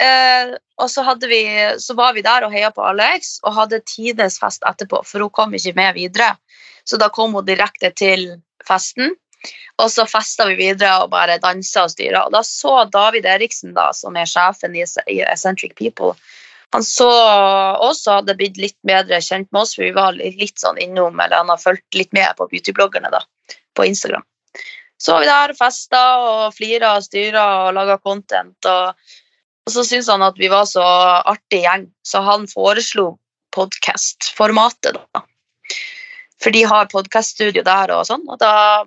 [0.00, 1.42] eh, og så, hadde vi,
[1.82, 5.34] så var vi der og heia på Alex og hadde tidenes fest etterpå, for hun
[5.34, 6.36] kom ikke med videre.
[6.88, 8.30] Så da kom hun direkte til
[8.64, 9.12] festen.
[9.78, 12.24] Og så festa vi videre og bare dansa og styra.
[12.26, 16.16] Og da så David Eriksen, da, som er sjefen i Eccentric People,
[16.74, 20.80] han så også hadde blitt litt bedre kjent med oss, for vi var litt sånn
[20.82, 23.22] innom, eller han har fulgt litt med på beautybloggerne da,
[23.78, 24.26] på Instagram.
[24.98, 28.58] Så var vi der og festa og flira og styra og laga content.
[28.66, 29.14] Og,
[29.64, 33.12] og så syntes han at vi var så artig gjeng, så han foreslo
[33.54, 34.98] podkast-formatet.
[34.98, 35.22] da.
[36.42, 38.26] For de har podkaststudio der og sånn.
[38.26, 38.84] Og, da,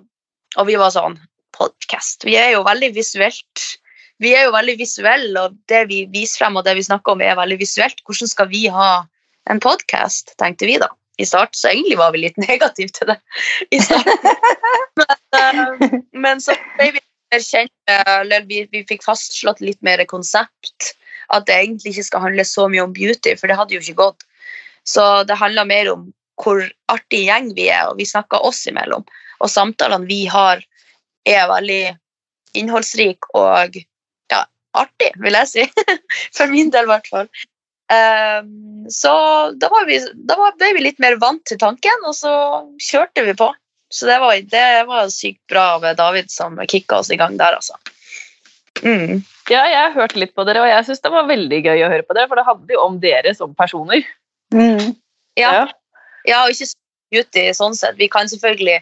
[0.58, 1.18] og vi var sånn
[1.52, 2.24] Podkast.
[2.24, 3.64] Vi er jo veldig visuelt.
[4.24, 7.20] Vi er jo veldig visuelle, og det vi viser frem og det vi snakker om,
[7.20, 8.00] er veldig visuelt.
[8.08, 9.04] Hvordan skal vi ha
[9.50, 10.88] en podkast, tenkte vi da
[11.20, 11.56] i start.
[11.56, 13.18] Så egentlig var vi litt negative til det
[13.70, 14.32] i starten.
[15.00, 17.74] men, eh, men så ble vi mer kjent,
[18.06, 20.92] eller vi, vi fikk fastslått litt mer konsept.
[21.32, 24.00] At det egentlig ikke skal handle så mye om beauty, for det hadde jo ikke
[24.02, 24.26] gått.
[24.88, 26.10] Så det handla mer om
[26.42, 29.04] hvor artig gjeng vi er, og vi snakker oss imellom.
[29.42, 30.62] Og samtalene vi har,
[31.28, 31.82] er veldig
[32.58, 33.78] innholdsrike og
[34.30, 34.42] ja,
[34.78, 35.66] artig, vil jeg si.
[36.36, 37.30] For min del, i hvert fall.
[37.92, 39.12] Um, så
[39.60, 42.34] da, var vi, da ble vi litt mer vant til tanken, og så
[42.80, 43.50] kjørte vi på.
[43.92, 47.58] Så det var, det var sykt bra av David som kicka oss i gang der,
[47.58, 47.76] altså.
[48.80, 49.20] Mm.
[49.50, 52.06] Ja, jeg hørte litt på dere, og jeg syns det var veldig gøy å høre
[52.06, 54.06] på dere, for det handler jo om dere som personer.
[54.54, 54.94] Mm.
[55.36, 55.66] Ja.
[56.28, 56.78] Ja, og ikke så
[57.12, 57.98] beauty sånn sett.
[58.00, 58.80] Vi kan selvfølgelig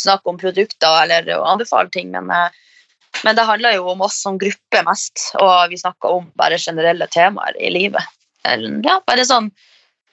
[0.00, 2.48] snakke om produkter eller anbefale ting, men, eh,
[3.24, 7.06] men det handler jo om oss som gruppe mest, og vi snakker om bare generelle
[7.12, 8.02] temaer i livet.
[8.84, 9.50] Ja, bare sånn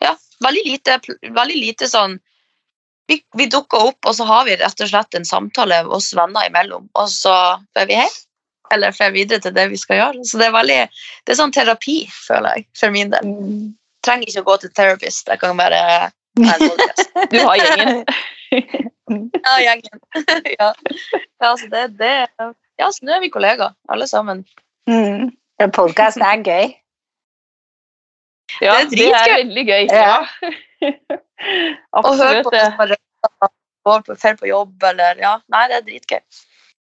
[0.02, 2.16] Ja, veldig lite, veldig lite sånn
[3.12, 6.48] vi, vi dukker opp, og så har vi rett og slett en samtale oss venner
[6.48, 7.34] imellom, og så
[7.76, 8.20] får vi hjem.
[8.72, 10.24] Eller får videre til det vi skal gjøre.
[10.24, 10.80] Så det er veldig,
[11.28, 13.28] det er sånn terapi, føler jeg, for min del.
[13.28, 13.66] Mm.
[14.06, 15.28] Trenger ikke å gå til therapist.
[15.28, 15.82] Jeg kan bare.
[17.34, 18.06] Du har gjengen.
[18.52, 20.00] Ja, gjengen.
[20.60, 20.70] ja.
[21.42, 22.12] ja, altså det, det
[22.80, 24.46] Ja, så nå er vi kollegaer, alle sammen.
[24.90, 25.32] Mm.
[25.76, 26.72] Podkasten er gøy.
[28.62, 29.84] Ja, Det er det er veldig gøy.
[29.92, 30.20] Ja.
[31.96, 32.44] Og Absolutt.
[32.46, 32.62] på Det.
[32.68, 32.98] oss bare
[33.86, 36.20] går på, på jobb, eller Ja, nei, det er dritgøy.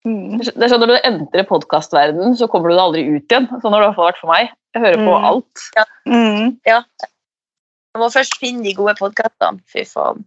[0.08, 0.40] Mm.
[0.40, 3.50] det er sånn Når du entrer podkastverdenen, så kommer du deg aldri ut igjen.
[3.62, 4.52] Sånn har det i hvert fall vært for meg.
[4.76, 5.26] Jeg hører på Mm.
[5.30, 5.64] alt.
[6.08, 6.60] Mm.
[6.66, 9.60] jeg må først finne de gode podkastene.
[9.68, 10.24] Fy faen.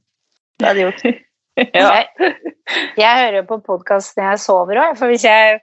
[0.59, 1.05] Det er det gjort.
[1.57, 1.67] Ja.
[1.93, 2.33] Jeg,
[2.97, 5.59] jeg hører på podkast når jeg sover òg, for hvis jeg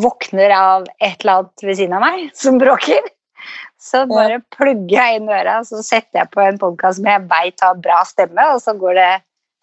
[0.00, 3.06] våkner av et eller annet ved siden av meg som bråker,
[3.80, 7.64] så bare plugger jeg inn øra, så setter jeg på en podkast som jeg veit
[7.64, 9.10] har bra stemme, og så går det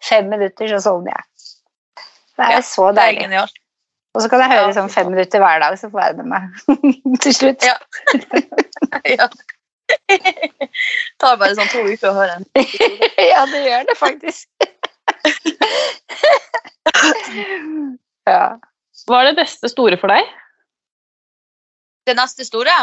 [0.08, 1.28] fem minutter, så sovner jeg.
[2.38, 3.44] Det er Ja, så Det er deilig.
[4.16, 6.24] Og så kan jeg høre Ja, sånn fem minutter hver dag, så får jeg det
[6.24, 7.66] med meg til slutt.
[7.66, 7.76] Ja.
[9.18, 9.28] ja.
[11.20, 12.48] Tar bare sånn to uker å høre en.
[12.56, 14.48] ja, det gjør det faktisk.
[18.28, 18.44] ja.
[19.08, 20.24] Hva er det neste store for deg?
[22.08, 22.76] Det neste store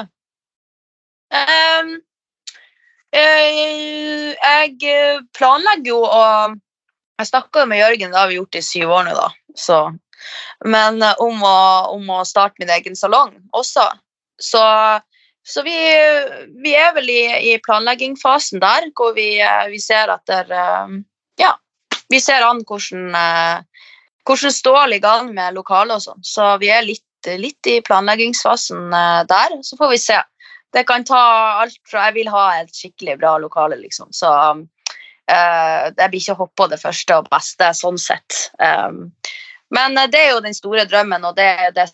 [1.36, 1.88] Um,
[3.10, 4.76] eh, Jeg
[5.34, 6.20] planlegger jo å
[7.18, 9.26] Jeg snakka jo med Jørgen, det har vi gjort i syv år nå, da.
[9.58, 9.80] Så,
[10.68, 11.60] men eh, om å,
[11.96, 13.86] om å starte min egen salong også.
[14.42, 14.62] Så,
[15.48, 15.76] så vi,
[16.64, 17.22] vi er vel i,
[17.52, 20.98] i planleggingsfasen der, hvor vi, eh, vi ser etter eh,
[21.40, 21.54] Ja,
[22.10, 23.90] vi ser an hvordan, eh,
[24.28, 26.24] hvordan stål i gang med lokalet og sånn.
[26.26, 29.60] Så vi er litt, litt i planleggingsfasen eh, der.
[29.66, 30.22] Så får vi se.
[30.76, 31.22] Det kan ta
[31.64, 34.12] alt fra Jeg vil ha et skikkelig bra lokale, liksom.
[34.14, 34.32] Så
[35.26, 38.44] Uh, jeg blir ikke hoppe det første og beste, sånn sett.
[38.62, 39.10] Um,
[39.74, 41.88] men det er jo den store drømmen, og det er det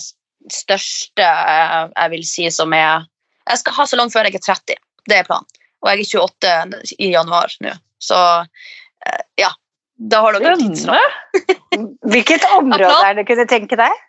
[0.52, 3.08] største uh, jeg vil si som er
[3.48, 4.76] Jeg skal ha så langt før jeg er 30.
[5.08, 5.48] Det er planen.
[5.82, 7.72] Og jeg er 28 i januar nå.
[8.04, 9.54] Så uh, ja.
[10.10, 11.44] Da har dere tidsramme.
[12.14, 14.00] Hvilket område er det du kunne tenke deg?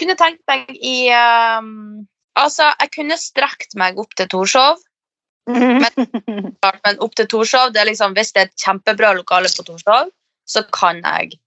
[0.00, 2.06] kunne tenkt meg i um,
[2.38, 4.80] Altså, jeg kunne strekt meg opp til Torshov,
[5.50, 6.06] Men,
[6.84, 10.12] men opp til Torshov det er liksom, Hvis det er et kjempebra lokale på Torshov,
[10.48, 11.38] så kan jeg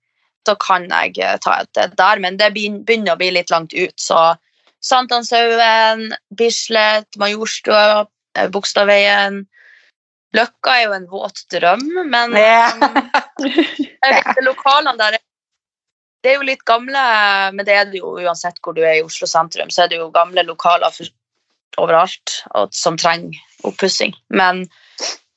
[0.44, 3.72] så kan jeg eh, ta et et der, men det begynner å bli litt langt
[3.72, 3.94] ut.
[3.96, 4.18] Så
[4.84, 9.46] Sankthanshaugen, Bislett, Majorstua, eh, Bogstadveien
[10.34, 12.74] Løkka er jo en våt drøm, men yeah.
[13.44, 15.20] det lokalene der
[16.24, 17.02] det er jo litt gamle,
[17.52, 20.00] men det er det jo uansett hvor du er i Oslo sentrum, så er det
[20.00, 21.10] jo gamle lokaler for,
[21.84, 23.36] overalt og, som trenger
[23.68, 24.16] oppussing.
[24.32, 24.64] Men,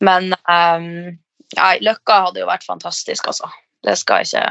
[0.04, 1.18] men um,
[1.56, 3.50] ja, Løkka hadde jo vært fantastisk, altså.
[3.86, 4.44] Det skal ikke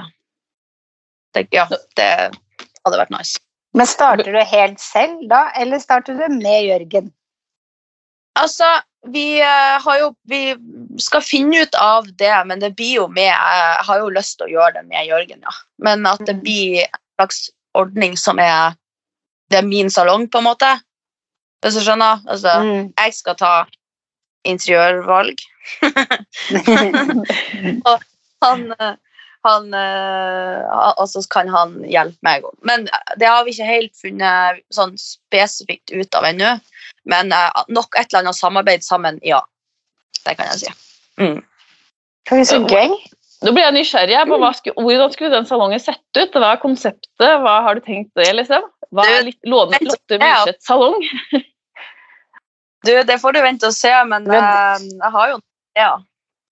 [1.36, 2.10] det, Ja, det
[2.84, 3.40] hadde vært nice.
[3.76, 7.10] Men starter du helt selv da, eller starter du med Jørgen?
[8.40, 8.68] Altså,
[9.14, 10.56] vi, eh, har jo, vi
[11.00, 14.48] skal finne ut av det, men det blir jo med Jeg har jo lyst til
[14.48, 15.54] å gjøre det med Jørgen, ja.
[15.80, 16.42] Men at det Mhm.
[16.44, 18.76] blir en slags ordning som er
[19.52, 20.82] Det er min salong, på en måte.
[21.62, 22.22] Hvis du skjønner?
[22.28, 22.94] Altså, Mm.
[22.98, 23.66] jeg skal ta
[24.46, 25.38] interiørvalg.
[28.42, 28.96] Han, eh,
[29.46, 32.46] han eh, Og så kan han hjelpe meg.
[32.68, 32.88] Men
[33.22, 36.56] det har vi ikke helt funnet sånn spesifikt ut av ennå.
[37.10, 39.42] Men eh, nok et eller annet samarbeid sammen, ja.
[40.26, 40.72] Det kan jeg si.
[41.22, 41.42] Mm.
[42.26, 42.96] Det er så gøy.
[43.46, 46.34] Nå blir jeg nysgjerrig på hva skulle, hvordan skulle den salongen sett ut?
[46.34, 47.12] Hva er konseptet?
[47.22, 48.66] Hva har du tenkt det, liksom?
[48.96, 50.98] Hva er litt, lånet Lotte Myrseths salong?
[52.86, 55.40] Du, det får du vente og se, men Men- eh, jeg har jo
[55.76, 55.92] Ja.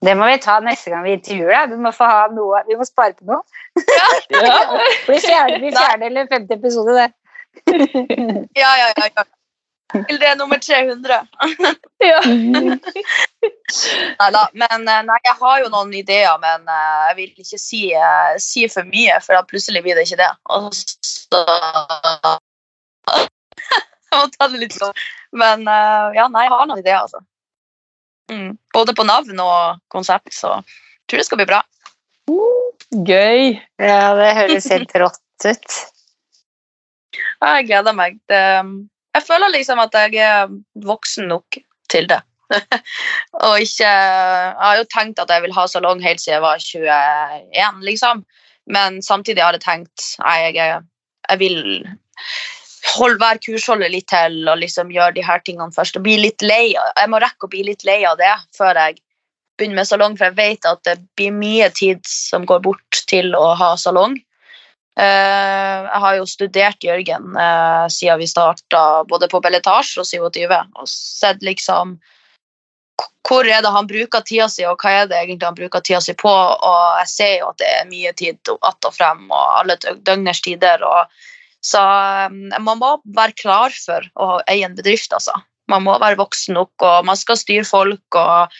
[0.03, 1.75] Det må vi ta neste gang vi intervjuer deg.
[1.75, 3.43] Du må få ha noe, vi må spare på noe.
[3.79, 4.09] Ja.
[4.33, 7.09] Det blir fjerde, blir fjerde eller femte episode, det.
[8.61, 9.07] Ja, ja, ja.
[9.15, 9.23] ja.
[9.93, 11.27] Til det er nummer 300.
[12.11, 12.19] ja.
[14.19, 17.81] Neida, men eh, nei, jeg har jo noen ideer, men eh, jeg vil ikke si,
[17.93, 20.31] eh, si for mye, for da plutselig blir det ikke det.
[20.55, 21.43] Og så
[23.13, 24.97] Jeg må ta det litt sånn.
[25.33, 27.21] Men ja, nei, jeg har noen ideer, altså.
[28.31, 28.55] Mm.
[28.73, 31.61] Både på navn og konsept, så jeg tror det skal bli bra.
[32.93, 33.57] Gøy.
[33.81, 35.79] Ja, det høres helt rått ut.
[37.43, 38.19] Jeg gleder meg.
[38.29, 38.43] Det,
[39.13, 40.53] jeg føler liksom at jeg er
[40.85, 41.59] voksen nok
[41.91, 42.21] til det.
[43.45, 46.61] og ikke Jeg har jo tenkt at jeg vil ha salong helt siden jeg var
[46.61, 48.23] 21, liksom.
[48.69, 50.83] Men samtidig har jeg tenkt nei, jeg,
[51.29, 51.59] jeg vil
[52.93, 55.97] holde hver kursholder litt til og liksom gjøre de her tingene først.
[55.97, 56.75] og bli litt lei.
[56.75, 59.01] Jeg må rekke å bli litt lei av det før jeg
[59.57, 63.35] begynner med salong, for jeg vet at det blir mye tid som går bort til
[63.37, 64.17] å ha salong.
[64.99, 70.53] Eh, jeg har jo studert Jørgen uh, siden vi starta både på belletasje og 27,
[70.53, 71.97] og sett liksom
[73.23, 76.01] hvor er det han bruker tida si, og hva er det egentlig han bruker tida
[76.03, 76.29] si på.
[76.29, 80.41] Og jeg ser jo at det er mye tid att og frem, og alle døgners
[80.41, 80.83] tider.
[80.83, 81.07] og
[81.63, 81.81] så
[82.59, 85.35] man må være klar for å eie en bedrift, altså.
[85.71, 88.57] Man må være voksen nok, og man skal styre folk og,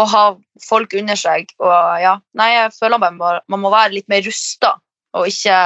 [0.00, 0.22] og ha
[0.64, 1.52] folk under seg.
[1.60, 4.78] Og ja, nei, jeg føler man må, man må være litt mer rusta
[5.16, 5.58] og ikke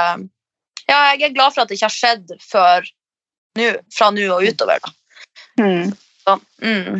[0.83, 2.87] Ja, jeg er glad for at det ikke har skjedd før
[3.55, 4.91] nå, fra nå og utover, da.
[5.61, 5.93] Mm.
[6.23, 6.97] Så, mm.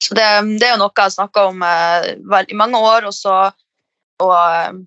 [0.00, 2.06] så det, det, er jo noe jeg har snakka om eh,
[2.48, 3.34] i mange år, og så
[4.22, 4.80] og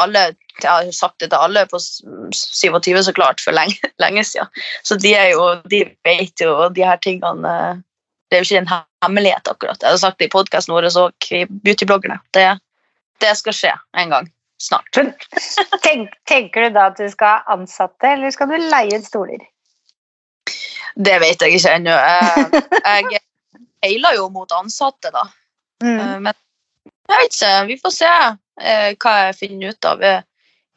[0.00, 4.46] alle, Jeg har sagt det til alle på 27, så klart, for lenge, lenge siden.
[4.82, 7.82] Så de, jo, de vet jo de her tingene eh,
[8.30, 9.82] Det er jo ikke en hemmelighet, akkurat.
[9.82, 12.18] Jeg har sagt det i podkasten vår og i beautybloggerne.
[12.34, 12.46] Det,
[13.22, 14.88] det skal skje en gang snart.
[15.84, 19.44] Tenk, tenker du da at du skal ha ansatte, eller skal du leie ut stoler?
[20.94, 21.94] Det vet jeg ikke ennå.
[22.94, 23.20] Jeg
[23.84, 25.26] heiler jo mot ansatte, da.
[25.84, 26.22] Mm.
[26.24, 26.32] Men
[27.10, 27.52] jeg vet ikke.
[27.68, 30.04] Vi får se eh, hva jeg finner ut av.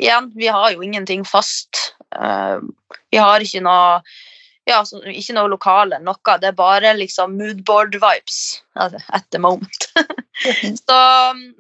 [0.02, 1.94] Igjen, vi har jo ingenting fast.
[2.10, 4.02] Vi har ikke noe
[4.68, 6.36] ja, ikke noe lokale, noe.
[6.42, 8.40] Det er bare liksom moodboard-vibes
[8.76, 9.88] altså, at the moment.
[10.84, 11.00] så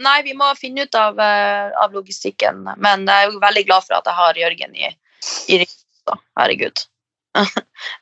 [0.03, 2.65] nei, vi må finne ut av, uh, av, logistikken.
[2.75, 4.91] Men jeg er jo veldig glad for at jeg har Jørgen i,
[5.47, 6.21] i ryggen.
[6.39, 6.83] Herregud.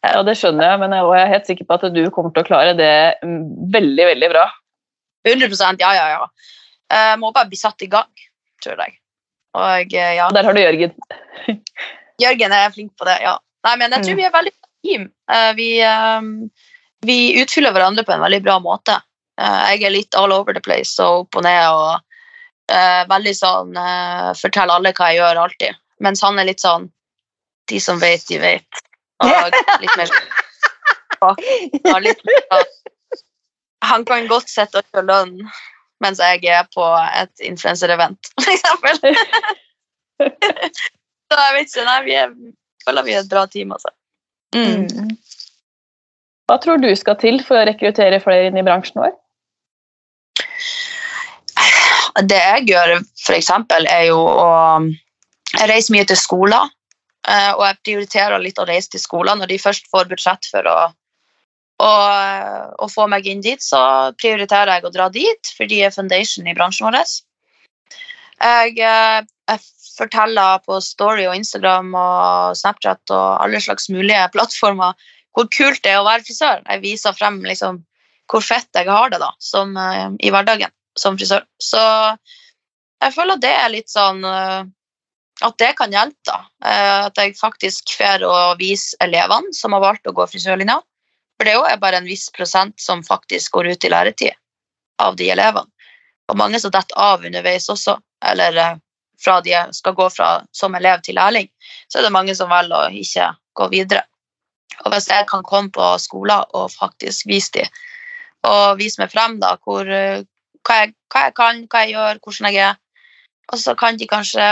[0.06, 2.50] ja, det skjønner jeg, men jeg er helt sikker på at du kommer til å
[2.50, 4.50] klare det veldig, veldig bra.
[5.26, 6.52] 100% ja, ja, ja.
[6.92, 8.10] Jeg må bare bli satt i gang,
[8.64, 8.98] tror jeg.
[9.56, 10.30] Og, uh, ja.
[10.36, 10.96] Der har du Jørgen.
[12.24, 13.38] Jørgen er flink på det, ja.
[13.66, 14.20] Nei, men jeg tror mm.
[14.20, 15.08] vi er veldig team.
[15.32, 15.70] Uh, vi,
[17.08, 19.00] vi, utfyller hverandre på en veldig bra måte.
[19.36, 22.06] Jeg er litt all over the place og opp og ned og
[22.72, 25.82] uh, veldig sånn uh, Forteller alle hva jeg gjør, alltid.
[26.06, 26.90] Mens han er litt sånn
[27.72, 28.82] De som vet, de vet.
[29.24, 30.12] Og litt mer
[31.96, 32.20] og litt
[33.88, 35.38] Han kan godt sitte og kjøre lønn
[36.04, 36.86] mens jeg er på
[37.22, 39.02] et influenserevent, f.eks.
[41.26, 41.86] Så jeg vet ikke.
[41.88, 42.34] Nei, vi er,
[42.86, 43.92] føler vi er et bra team, altså.
[44.56, 44.86] Mm.
[44.86, 45.14] mm.
[46.46, 49.16] Hva tror du skal til for å rekruttere flere inn i bransjen vår?
[52.30, 53.50] Det jeg gjør, f.eks.,
[53.90, 54.52] er jo å
[55.56, 56.70] Jeg reiser mye til skoler.
[57.26, 60.68] Eh, og jeg prioriterer litt å reise til skoler når de først får budsjett for
[60.70, 60.78] å,
[61.82, 61.92] å,
[62.80, 63.62] og få meg inn dit.
[63.62, 63.80] Så
[64.22, 67.02] prioriterer jeg å dra dit, for de er foundation i bransjen vår.
[68.36, 74.96] Jeg, eh, jeg forteller på Story og Instagram og Snapchat og alle slags mulige plattformer
[75.36, 76.64] hvor kult det er å være frisør.
[76.64, 77.82] Jeg viser frem liksom,
[78.32, 81.44] hvor fett jeg har det da, som, uh, i hverdagen som frisør.
[81.60, 81.82] Så
[83.04, 84.64] jeg føler det er litt sånn uh,
[85.44, 86.24] At det kan hjelpe.
[86.24, 86.38] da.
[86.64, 90.78] At jeg faktisk får å vise elevene som har valgt å gå frisørlinja.
[91.36, 94.38] For det er jo bare en viss prosent som faktisk går ut i læretid
[95.04, 95.72] av de elevene.
[96.32, 97.98] Og mange som detter av underveis også.
[98.26, 98.80] Eller
[99.22, 101.48] fra de skal gå fra som elev til lærling,
[101.88, 104.04] så er det mange som velger å ikke gå videre.
[104.84, 107.70] Og hvis jeg kan komme på skoler og faktisk vise dem,
[108.46, 112.52] og vise meg frem da, hvor, hva, jeg, hva, jeg, kan, hva jeg gjør, hvordan
[112.52, 112.76] jeg er,
[113.54, 114.46] og så kan de kanskje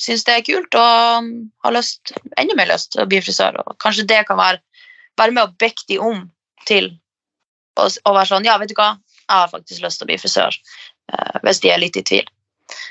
[0.00, 1.30] synes det er kult og
[1.64, 3.58] ha lyst, enda mer lyst til å bli frisør.
[3.64, 4.62] Og kanskje det kan være,
[5.20, 6.24] være med å bekke de om
[6.68, 6.90] til
[7.80, 10.58] å, være sånn Ja, vet du hva, jeg har faktisk lyst til å bli frisør.
[11.10, 12.28] Uh, hvis de er litt i tvil.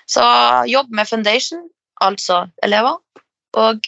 [0.09, 0.23] Så
[0.67, 1.67] jobb med foundation,
[2.03, 2.97] altså elever,
[3.59, 3.87] og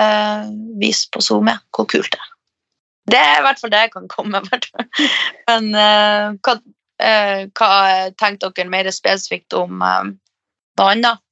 [0.00, 0.50] uh,
[0.80, 2.34] vis på SoMe hvor kult det er.
[3.10, 4.68] Det er i hvert fall det jeg kan komme med.
[5.48, 6.58] Men uh, hva,
[7.56, 7.70] hva
[8.20, 11.22] tenkte dere mer spesifikt om noe annet?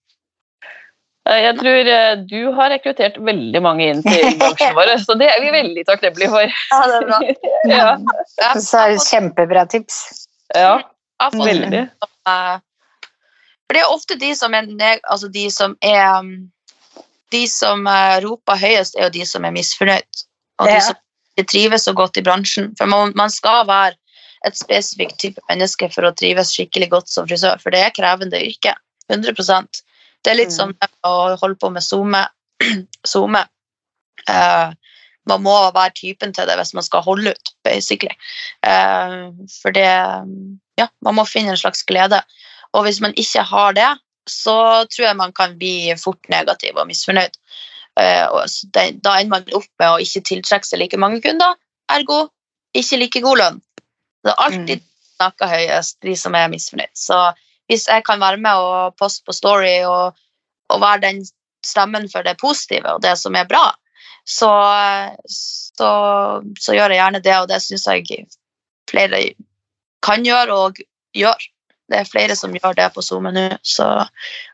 [1.29, 5.29] Eh, jeg tror eh, du har rekruttert veldig mange inn til bransjen vår, så det
[5.33, 6.55] er vi veldig takknemlige for.
[6.73, 7.19] Ja, det er bra.
[7.75, 8.53] ja.
[8.65, 10.01] Så kjempebra tips.
[10.57, 10.79] Ja,
[11.35, 11.85] veldig.
[13.69, 14.71] For det er ofte de som er,
[15.05, 16.25] altså de som er
[17.29, 17.83] De som
[18.25, 20.23] roper høyest, er jo de som er misfornøyd.
[20.63, 20.97] Og de som
[21.37, 22.71] ikke trives så godt i bransjen.
[22.79, 23.93] For man, man, skal være
[24.49, 28.41] et spesifikt type menneske for å trives skikkelig godt som frisør, for det er krevende
[28.41, 28.73] yrke.
[29.13, 29.37] 100
[30.25, 30.57] Det er litt mm.
[30.57, 30.75] som
[31.07, 32.25] å holde på med SoMe.
[33.13, 33.45] SoMe.
[34.29, 34.75] Uh,
[35.29, 38.15] man må være typen til det hvis man skal holde ut, basically.
[38.67, 39.89] Uh, for det
[40.79, 42.21] Ja, man må finne en slags glede.
[42.77, 43.89] Og hvis man ikke har det,
[44.29, 47.39] så tror jeg man kan bli fort negativ og misfornøyd.
[47.99, 48.43] Uh, og
[48.75, 51.57] det, da ender man opp med å ikke tiltrekke seg like mange kunder,
[51.91, 52.29] ergo
[52.77, 53.59] ikke like god lønn.
[54.23, 54.85] Det er alltid
[55.19, 56.93] snakker høyest, de som er misfornøyd.
[56.95, 57.17] Så
[57.69, 60.17] hvis jeg kan være med og poste på Story og,
[60.73, 61.21] og være den
[61.67, 63.67] stemmen for det positive og det som er bra,
[64.29, 64.51] så,
[65.29, 65.91] så,
[66.61, 68.27] så gjør jeg gjerne det, og det syns jeg
[68.89, 69.23] flere
[70.05, 70.81] kan gjøre og
[71.17, 71.49] gjør.
[71.89, 73.87] Det er flere som gjør det på SoMe nå, så,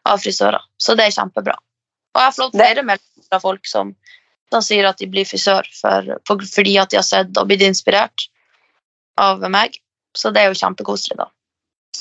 [0.07, 0.63] av frisører.
[0.79, 1.57] Så det er kjempebra.
[2.15, 3.91] Og jeg har fått flere meldinger fra folk som,
[4.55, 7.65] som sier at de blir frisør for, for, fordi at de har sett og blitt
[7.67, 8.29] inspirert
[9.19, 9.81] av meg.
[10.15, 11.27] Så det er jo kjempekoselig, da.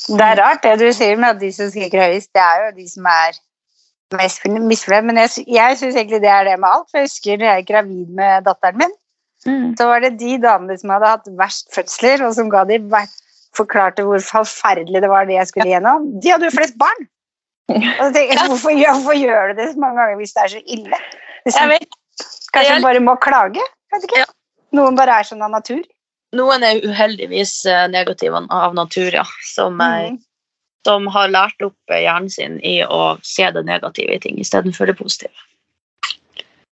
[0.07, 2.71] Det er rart det du sier med at de som skriker høyest, det er jo
[2.77, 3.37] de som er
[4.17, 5.07] mest misfornøyd.
[5.09, 6.89] Men jeg, jeg syns egentlig det er det med alt.
[6.91, 8.99] For jeg husker når jeg er gravid med datteren min,
[9.43, 9.73] Mm.
[9.75, 12.77] så var det de damene som hadde hatt verst fødsler, og som ga de
[13.57, 16.05] forklarte hvor forferdelig det var det jeg skulle gjennom.
[16.23, 17.09] De hadde jo flest barn!
[17.73, 20.53] Og så tenker jeg, hvorfor, hvorfor gjør du det så mange ganger hvis det er
[20.53, 20.99] så ille?
[21.43, 21.73] Liksom,
[22.55, 23.67] kanskje du bare må klage?
[23.91, 24.23] Vet ikke.
[24.79, 25.83] Noen bare er sånn av natur.
[26.33, 29.25] Noen er uheldigvis eh, negative av natur, ja.
[29.53, 30.17] Som, Mhm.
[30.85, 34.89] som har lært opp eh, hjernen sin i å se det negative i ting istedenfor
[34.89, 35.33] det positive.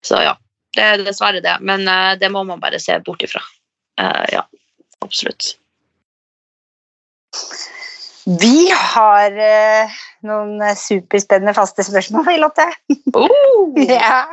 [0.05, 0.35] Så ja,
[0.75, 1.57] det er dessverre det.
[1.61, 3.41] Men eh, det må man bare se bort ifra.
[4.01, 4.41] Uh, ja,
[4.99, 5.53] absolutt.
[8.25, 9.95] Vi har uh,
[10.27, 12.67] noen superspennende faste spørsmål, Lotte.
[13.87, 14.25] Ja.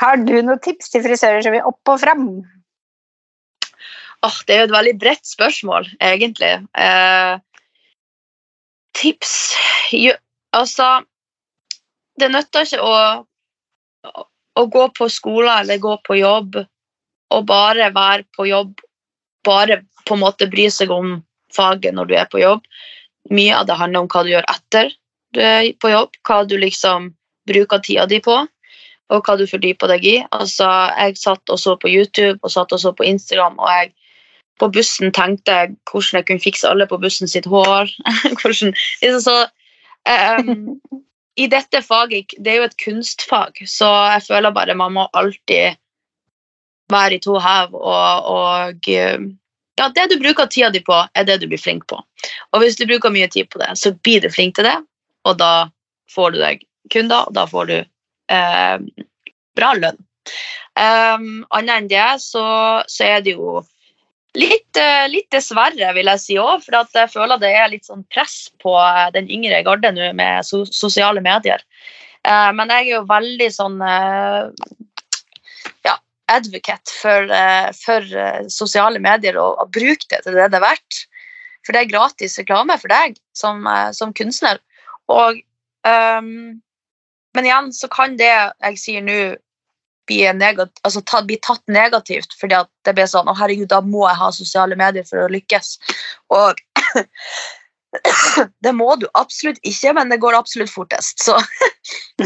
[0.00, 2.24] Har du noen tips til frisører som vil opp og fram?
[4.26, 6.52] Åh, det er jo et veldig bredt spørsmål, egentlig.
[6.76, 7.38] Eh,
[8.98, 9.36] tips
[9.96, 10.16] jo,
[10.50, 11.04] Altså,
[12.18, 12.94] det nytter ikke å,
[14.58, 16.58] å gå på skole eller gå på jobb
[17.30, 18.80] og bare være på jobb,
[19.46, 21.20] bare på en måte bry seg om
[21.54, 22.66] faget når du er på jobb.
[23.30, 24.90] Mye av det handler om hva du gjør etter
[25.30, 27.12] du er på jobb, hva du liksom
[27.46, 28.34] bruker tida di på,
[29.10, 30.16] og hva du fordyper deg i.
[30.34, 30.66] Altså,
[30.98, 33.94] jeg satt og så på YouTube og satt og så på Instagram, og jeg
[34.60, 37.90] på bussen tenkte jeg hvordan jeg kunne fikse alle på bussen sitt hår.
[38.40, 39.36] hvordan, liksom så,
[40.40, 40.80] um,
[41.40, 45.78] I dette faget, det er jo et kunstfag, så jeg føler bare man må alltid
[46.90, 48.88] være i to hev og, og
[49.80, 52.00] ja, det du bruker tida di på, er det du blir flink på.
[52.52, 54.76] Og hvis du bruker mye tid på det, så blir du flink til det,
[55.24, 55.70] og da
[56.12, 58.76] får du deg kunder, og da får du eh,
[59.56, 60.00] bra lønn.
[60.76, 62.44] Um, annet enn det så,
[62.90, 63.60] så er det jo
[64.38, 68.04] litt, eh, litt dessverre, vil jeg si òg, for jeg føler det er litt sånn
[68.12, 71.62] press på eh, den yngre garde nå med sosiale medier.
[72.22, 73.78] Eh, men jeg er jo veldig sånn
[75.86, 75.96] ja,
[76.30, 77.34] advocate for,
[77.80, 78.02] for
[78.52, 81.04] sosiale medier og, og bruke det til det det er verdt.
[81.66, 84.60] For det er gratis reklame for deg som, som kunstner.
[85.12, 85.42] Og,
[85.84, 86.60] um,
[87.36, 89.18] men igjen så kan det jeg sier nå,
[90.10, 93.80] bli, negat altså, ta, bli tatt negativt, fordi at det blir sånn Å, herregud, da
[93.84, 95.76] må jeg ha sosiale medier for å lykkes.
[96.34, 96.58] Og
[98.64, 101.22] det må du absolutt ikke, men det går absolutt fortest.
[101.22, 101.38] Så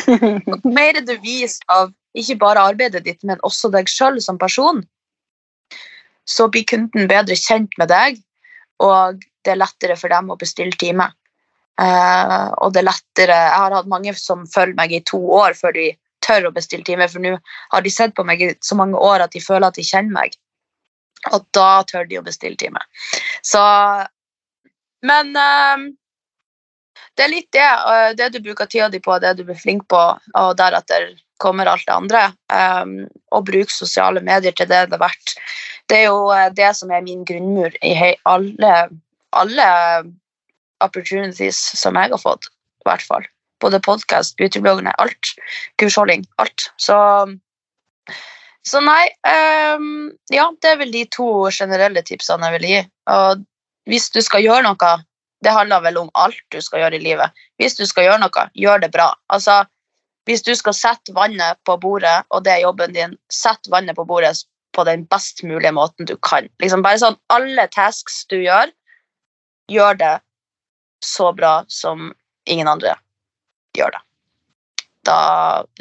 [0.79, 4.85] mer du viser av ikke bare arbeidet ditt, men også deg sjøl som person,
[6.25, 8.21] så blir kunden bedre kjent med deg,
[8.83, 11.11] og det er lettere for dem å bestille time.
[11.75, 15.57] Uh, og det er lettere Jeg har hatt mange som følger meg i to år
[15.59, 15.89] før de
[16.25, 17.37] tør å bestille time, for nå
[17.73, 20.15] har de sett på meg i så mange år at de føler at de kjenner
[20.17, 20.39] meg.
[21.33, 22.83] Og da tør de å bestille time.
[23.45, 23.61] Så
[25.05, 25.85] Men eh,
[27.17, 27.65] det er litt det.
[27.65, 30.03] eh, det du bruker tida di på, det du blir flink på,
[30.41, 31.13] og deretter
[31.43, 32.25] kommer alt det andre.
[32.49, 32.97] Um,
[33.35, 35.37] og bruk sosiale medier til det det er verdt.
[35.91, 38.75] Det er jo eh, det som er min grunnmur i alle,
[39.37, 39.69] alle
[40.85, 42.49] opportunities som jeg har fått,
[42.83, 43.29] i hvert fall.
[43.65, 45.31] Både podkast, beautybloggene, alt.
[45.81, 46.67] Kursholding, alt.
[46.77, 46.97] Så,
[48.67, 49.07] så nei
[49.77, 52.81] um, Ja, det er vel de to generelle tipsene jeg vil gi.
[53.15, 53.45] Og
[53.89, 54.91] hvis du skal gjøre noe
[55.45, 57.33] Det handler vel om alt du skal gjøre i livet.
[57.61, 59.11] Hvis du skal gjøre noe, gjør det bra.
[59.33, 59.63] Altså,
[60.29, 64.07] hvis du skal sette vannet på bordet, og det er jobben din, sett vannet på
[64.09, 64.39] bordet
[64.73, 66.49] på den best mulige måten du kan.
[66.65, 68.73] Liksom bare sånn, Alle tasks du gjør,
[69.69, 70.15] gjør det
[71.05, 72.13] så bra som
[72.49, 72.97] ingen andre
[73.79, 74.03] gjør det.
[75.05, 75.19] Da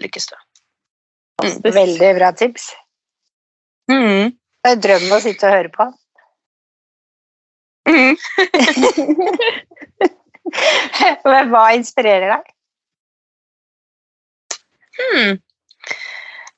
[0.02, 0.38] lykkes du.
[1.44, 2.72] Veldig bra tips.
[3.92, 4.34] Mm.
[4.64, 5.90] Det er drømmen å sitte og høre på.
[7.90, 8.16] Mm.
[11.28, 12.50] Men hva inspirerer deg?
[14.94, 15.34] Hmm.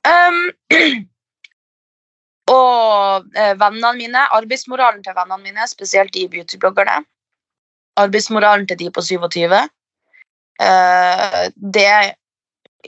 [0.06, 0.40] Um,
[2.56, 7.00] og eh, vennene mine, arbeidsmoralen til vennene mine, spesielt de beautybloggerne.
[7.98, 9.48] Arbeidsmoralen til de på 27.
[10.62, 12.16] Eh, det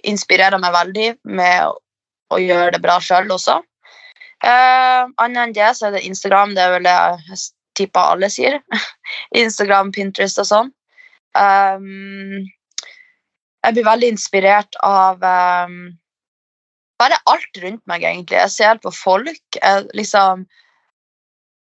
[0.07, 3.59] inspirerer meg veldig med å, gjøre det bra sjøl også.
[4.43, 6.55] Eh, Annet enn det så er det Instagram.
[6.55, 7.45] Det er vel det jeg
[7.79, 8.59] tipper alle sier.
[9.43, 10.73] Instagram, Pinterest og sånn.
[11.37, 12.45] Um,
[13.61, 15.19] jeg blir veldig inspirert av
[16.97, 18.39] bare alt rundt meg, egentlig.
[18.39, 19.59] Jeg ser på folk.
[19.59, 20.47] Jeg liksom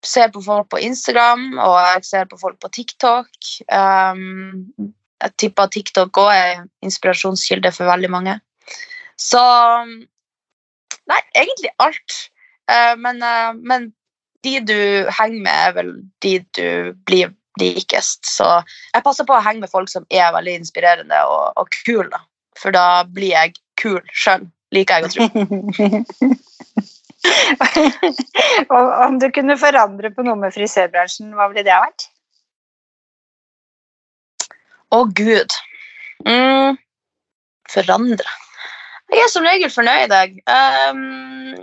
[0.06, 3.50] ser på folk på Instagram, og jeg ser på folk på TikTok.
[3.68, 4.94] Um,
[5.24, 8.40] jeg tipper TikTok òg er inspirasjonskilde for veldig mange.
[9.20, 9.42] Så
[11.10, 12.16] Nei, egentlig alt.
[12.70, 13.90] Uh, men, uh, men
[14.46, 15.90] de du henger med, er vel
[16.24, 18.22] de du blir likest.
[18.30, 18.46] Så
[18.94, 22.22] jeg passer på å henge med folk som er veldig inspirerende og, og kule.
[22.60, 24.46] For da blir jeg kul sjøl,
[24.76, 25.24] liker jeg å tro.
[29.08, 32.09] Om du kunne forandre på noe med frisørbransjen, hva ville det ha vært?
[34.90, 35.56] Å, gud.
[36.26, 36.78] Mm,
[37.70, 38.38] forandre.
[39.10, 40.42] Jeg er som regel fornøyd, jeg.
[40.50, 41.58] Um,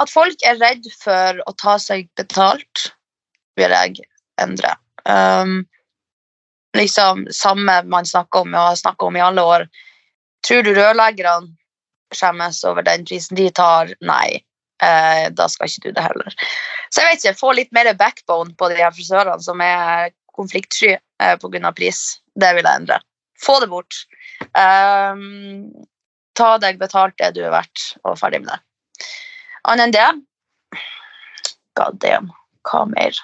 [0.00, 2.90] at folk er redd for å ta seg betalt,
[3.56, 4.04] vil jeg
[4.40, 4.74] endre.
[5.08, 5.62] Um,
[6.76, 9.68] liksom samme man snakker om og har snakka om i alle år.
[10.46, 11.54] Tror du rørleggerne
[12.14, 13.92] skjemmes over den prisen de tar?
[14.04, 14.42] Nei.
[14.84, 16.36] Eh, da skal ikke du det heller.
[16.92, 20.94] Så jeg vet ikke, få litt mer backbone på de her frisørene som er konfliktsky
[20.96, 21.72] eh, pga.
[21.76, 22.20] pris.
[22.34, 23.00] Det vil jeg endre.
[23.42, 24.02] Få det bort.
[24.56, 25.70] Um,
[26.36, 28.60] ta deg betalt det du er verdt, og ferdig med det.
[29.66, 30.10] Annet enn det
[31.76, 32.30] God damn,
[32.64, 33.16] hva mer?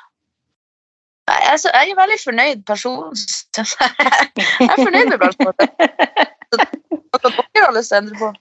[1.31, 3.15] Altså, jeg er veldig fornøyd person.
[3.57, 5.53] jeg er fornøyd med bransjen.
[6.53, 8.33] Hva dere har lyst til å endre på?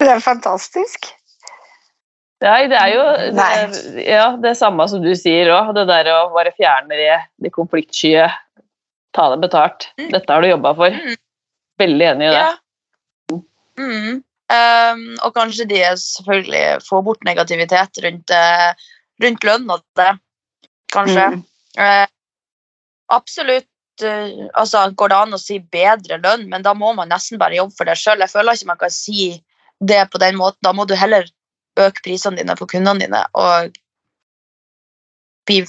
[0.00, 1.10] Det er fantastisk.
[2.40, 3.02] Nei, det er jo
[3.36, 5.74] det, ja, det samme som du sier òg.
[5.76, 8.30] Det der å bare fjerne det, det konfliktskye.
[9.12, 9.90] ta det betalt.
[9.98, 10.10] Mm.
[10.14, 10.94] Dette har du jobba for.
[10.94, 11.18] Mm.
[11.82, 12.44] Veldig enig i det.
[12.46, 13.40] Ja.
[13.80, 14.22] Mm.
[14.50, 18.70] Um, og kanskje de selvfølgelig får bort negativitet rundt, eh,
[19.22, 20.12] rundt lønn og det.
[20.94, 21.26] Kanskje.
[21.36, 21.44] Mm.
[21.78, 22.06] Uh,
[23.14, 27.38] absolutt eh, altså, går det an å si bedre lønn, men da må man nesten
[27.38, 28.22] bare jobbe for det sjøl.
[28.24, 29.28] Jeg føler ikke man kan si
[29.80, 30.62] det på den måten.
[30.66, 31.28] Da må du heller
[31.78, 33.70] øke prisene dine på kundene dine og
[35.48, 35.62] bli,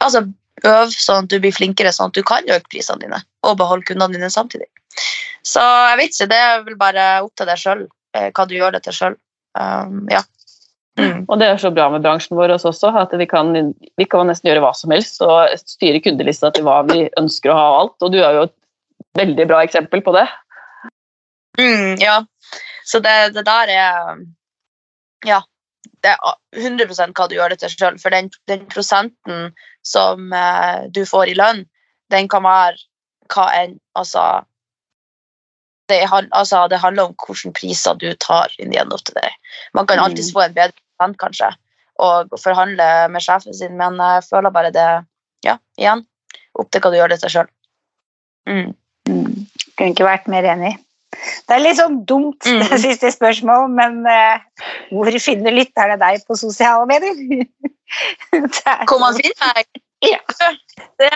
[0.00, 0.24] altså,
[0.64, 3.86] øve sånn at du blir flinkere, sånn at du kan øke prisene dine og beholde
[3.88, 4.68] kundene dine samtidig.
[5.46, 8.76] Så jeg vet ikke, det er vel bare opp til deg sjøl, hva du gjør
[8.76, 9.16] det til sjøl.
[9.58, 10.20] Um, ja.
[11.00, 11.24] Mm.
[11.30, 13.54] Og det er så bra med bransjen vår også, at vi kan,
[13.96, 17.56] vi kan nesten gjøre hva som helst og styre kundelista til hva vi ønsker å
[17.56, 17.96] ha og alt.
[18.04, 18.56] Og du er jo et
[19.20, 20.26] veldig bra eksempel på det.
[21.60, 22.20] Mm, ja.
[22.84, 24.20] Så det, det der er
[25.26, 25.42] Ja.
[26.04, 26.18] Det er
[26.56, 27.98] 100% hva du gjør det til sjøl.
[28.00, 29.50] For den, den prosenten
[29.86, 31.64] som eh, du får i lønn,
[32.12, 32.76] den kan være
[33.32, 34.44] hva enn Altså
[35.90, 39.30] det, altså det handler om hvilke priser du tar in the end of the day.
[39.74, 40.04] Man kan Mm.
[40.04, 41.48] alltids få en bedre prosent, kanskje,
[41.98, 45.06] og forhandle med sjefen sin, men jeg føler bare det
[45.42, 46.04] Ja, igjen,
[46.54, 47.46] opp til hva du gjør det til sjøl.
[48.46, 48.74] Mm.
[49.08, 49.46] Mm.
[49.76, 50.74] Kunne ikke vært mer enig.
[51.48, 52.62] Det er litt sånn dumt, Mm.
[52.70, 54.40] det siste spørsmål, men uh,
[54.92, 57.14] hvor finner lytterne deg på sosiale medier?
[57.90, 59.66] Er- Hvor man finner meg?
[60.06, 60.20] Ja.
[61.02, 61.10] Det,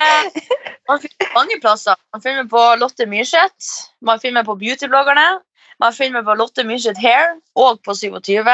[0.90, 1.94] man finner mange plasser.
[2.12, 3.68] Man finner på Lotte Myrseth,
[4.02, 5.38] man finner på Beautybloggerne,
[5.80, 8.50] man finner på Lotte Myrseth Hair og på 27.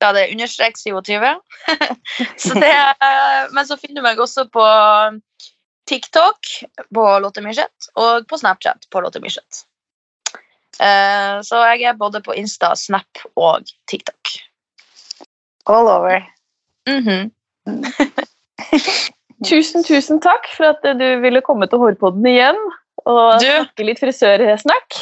[0.00, 1.26] Ja, det er understrek 27.
[2.44, 2.70] så det,
[3.56, 4.64] men så finner du meg også på
[5.90, 6.52] TikTok
[6.94, 9.64] på Lotte Myrseth og på Snapchat på Lotte Myrseth.
[10.80, 14.30] Eh, så jeg er både på Insta, Snap og TikTok.
[15.68, 16.22] All over.
[16.88, 17.30] Mhm.
[19.46, 22.58] Tusen, tusen takk for at du ville komme til Hårpodden igjen
[23.08, 24.96] og Du- snakke litt frisørsnakk.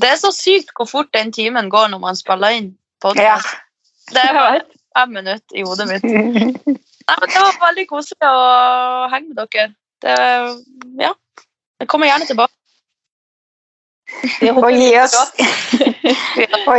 [0.00, 2.72] Det er så sykt hvor fort den timen går når man spiller inn
[3.20, 3.36] Ja.
[4.10, 4.60] Det er bare
[4.96, 6.02] fem minutter i hodet mitt.
[6.04, 9.66] Nei, men det var veldig koselig å henge med dere.
[10.02, 10.14] Det,
[11.04, 11.12] ja.
[11.80, 12.52] Jeg kommer gjerne tilbake.
[14.50, 15.14] Og gi oss
[16.70, 16.76] og,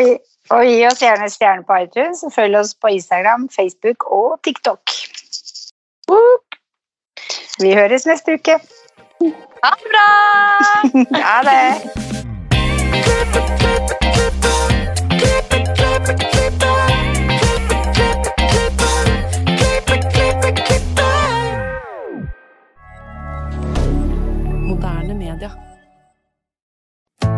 [0.50, 4.96] og gi oss gjerne stjerne på iTunes, og følg oss på Instagram, Facebook og TikTok.
[7.60, 8.60] Vi høres neste uke.
[9.64, 10.08] Ha det bra!
[11.28, 11.66] Ha det.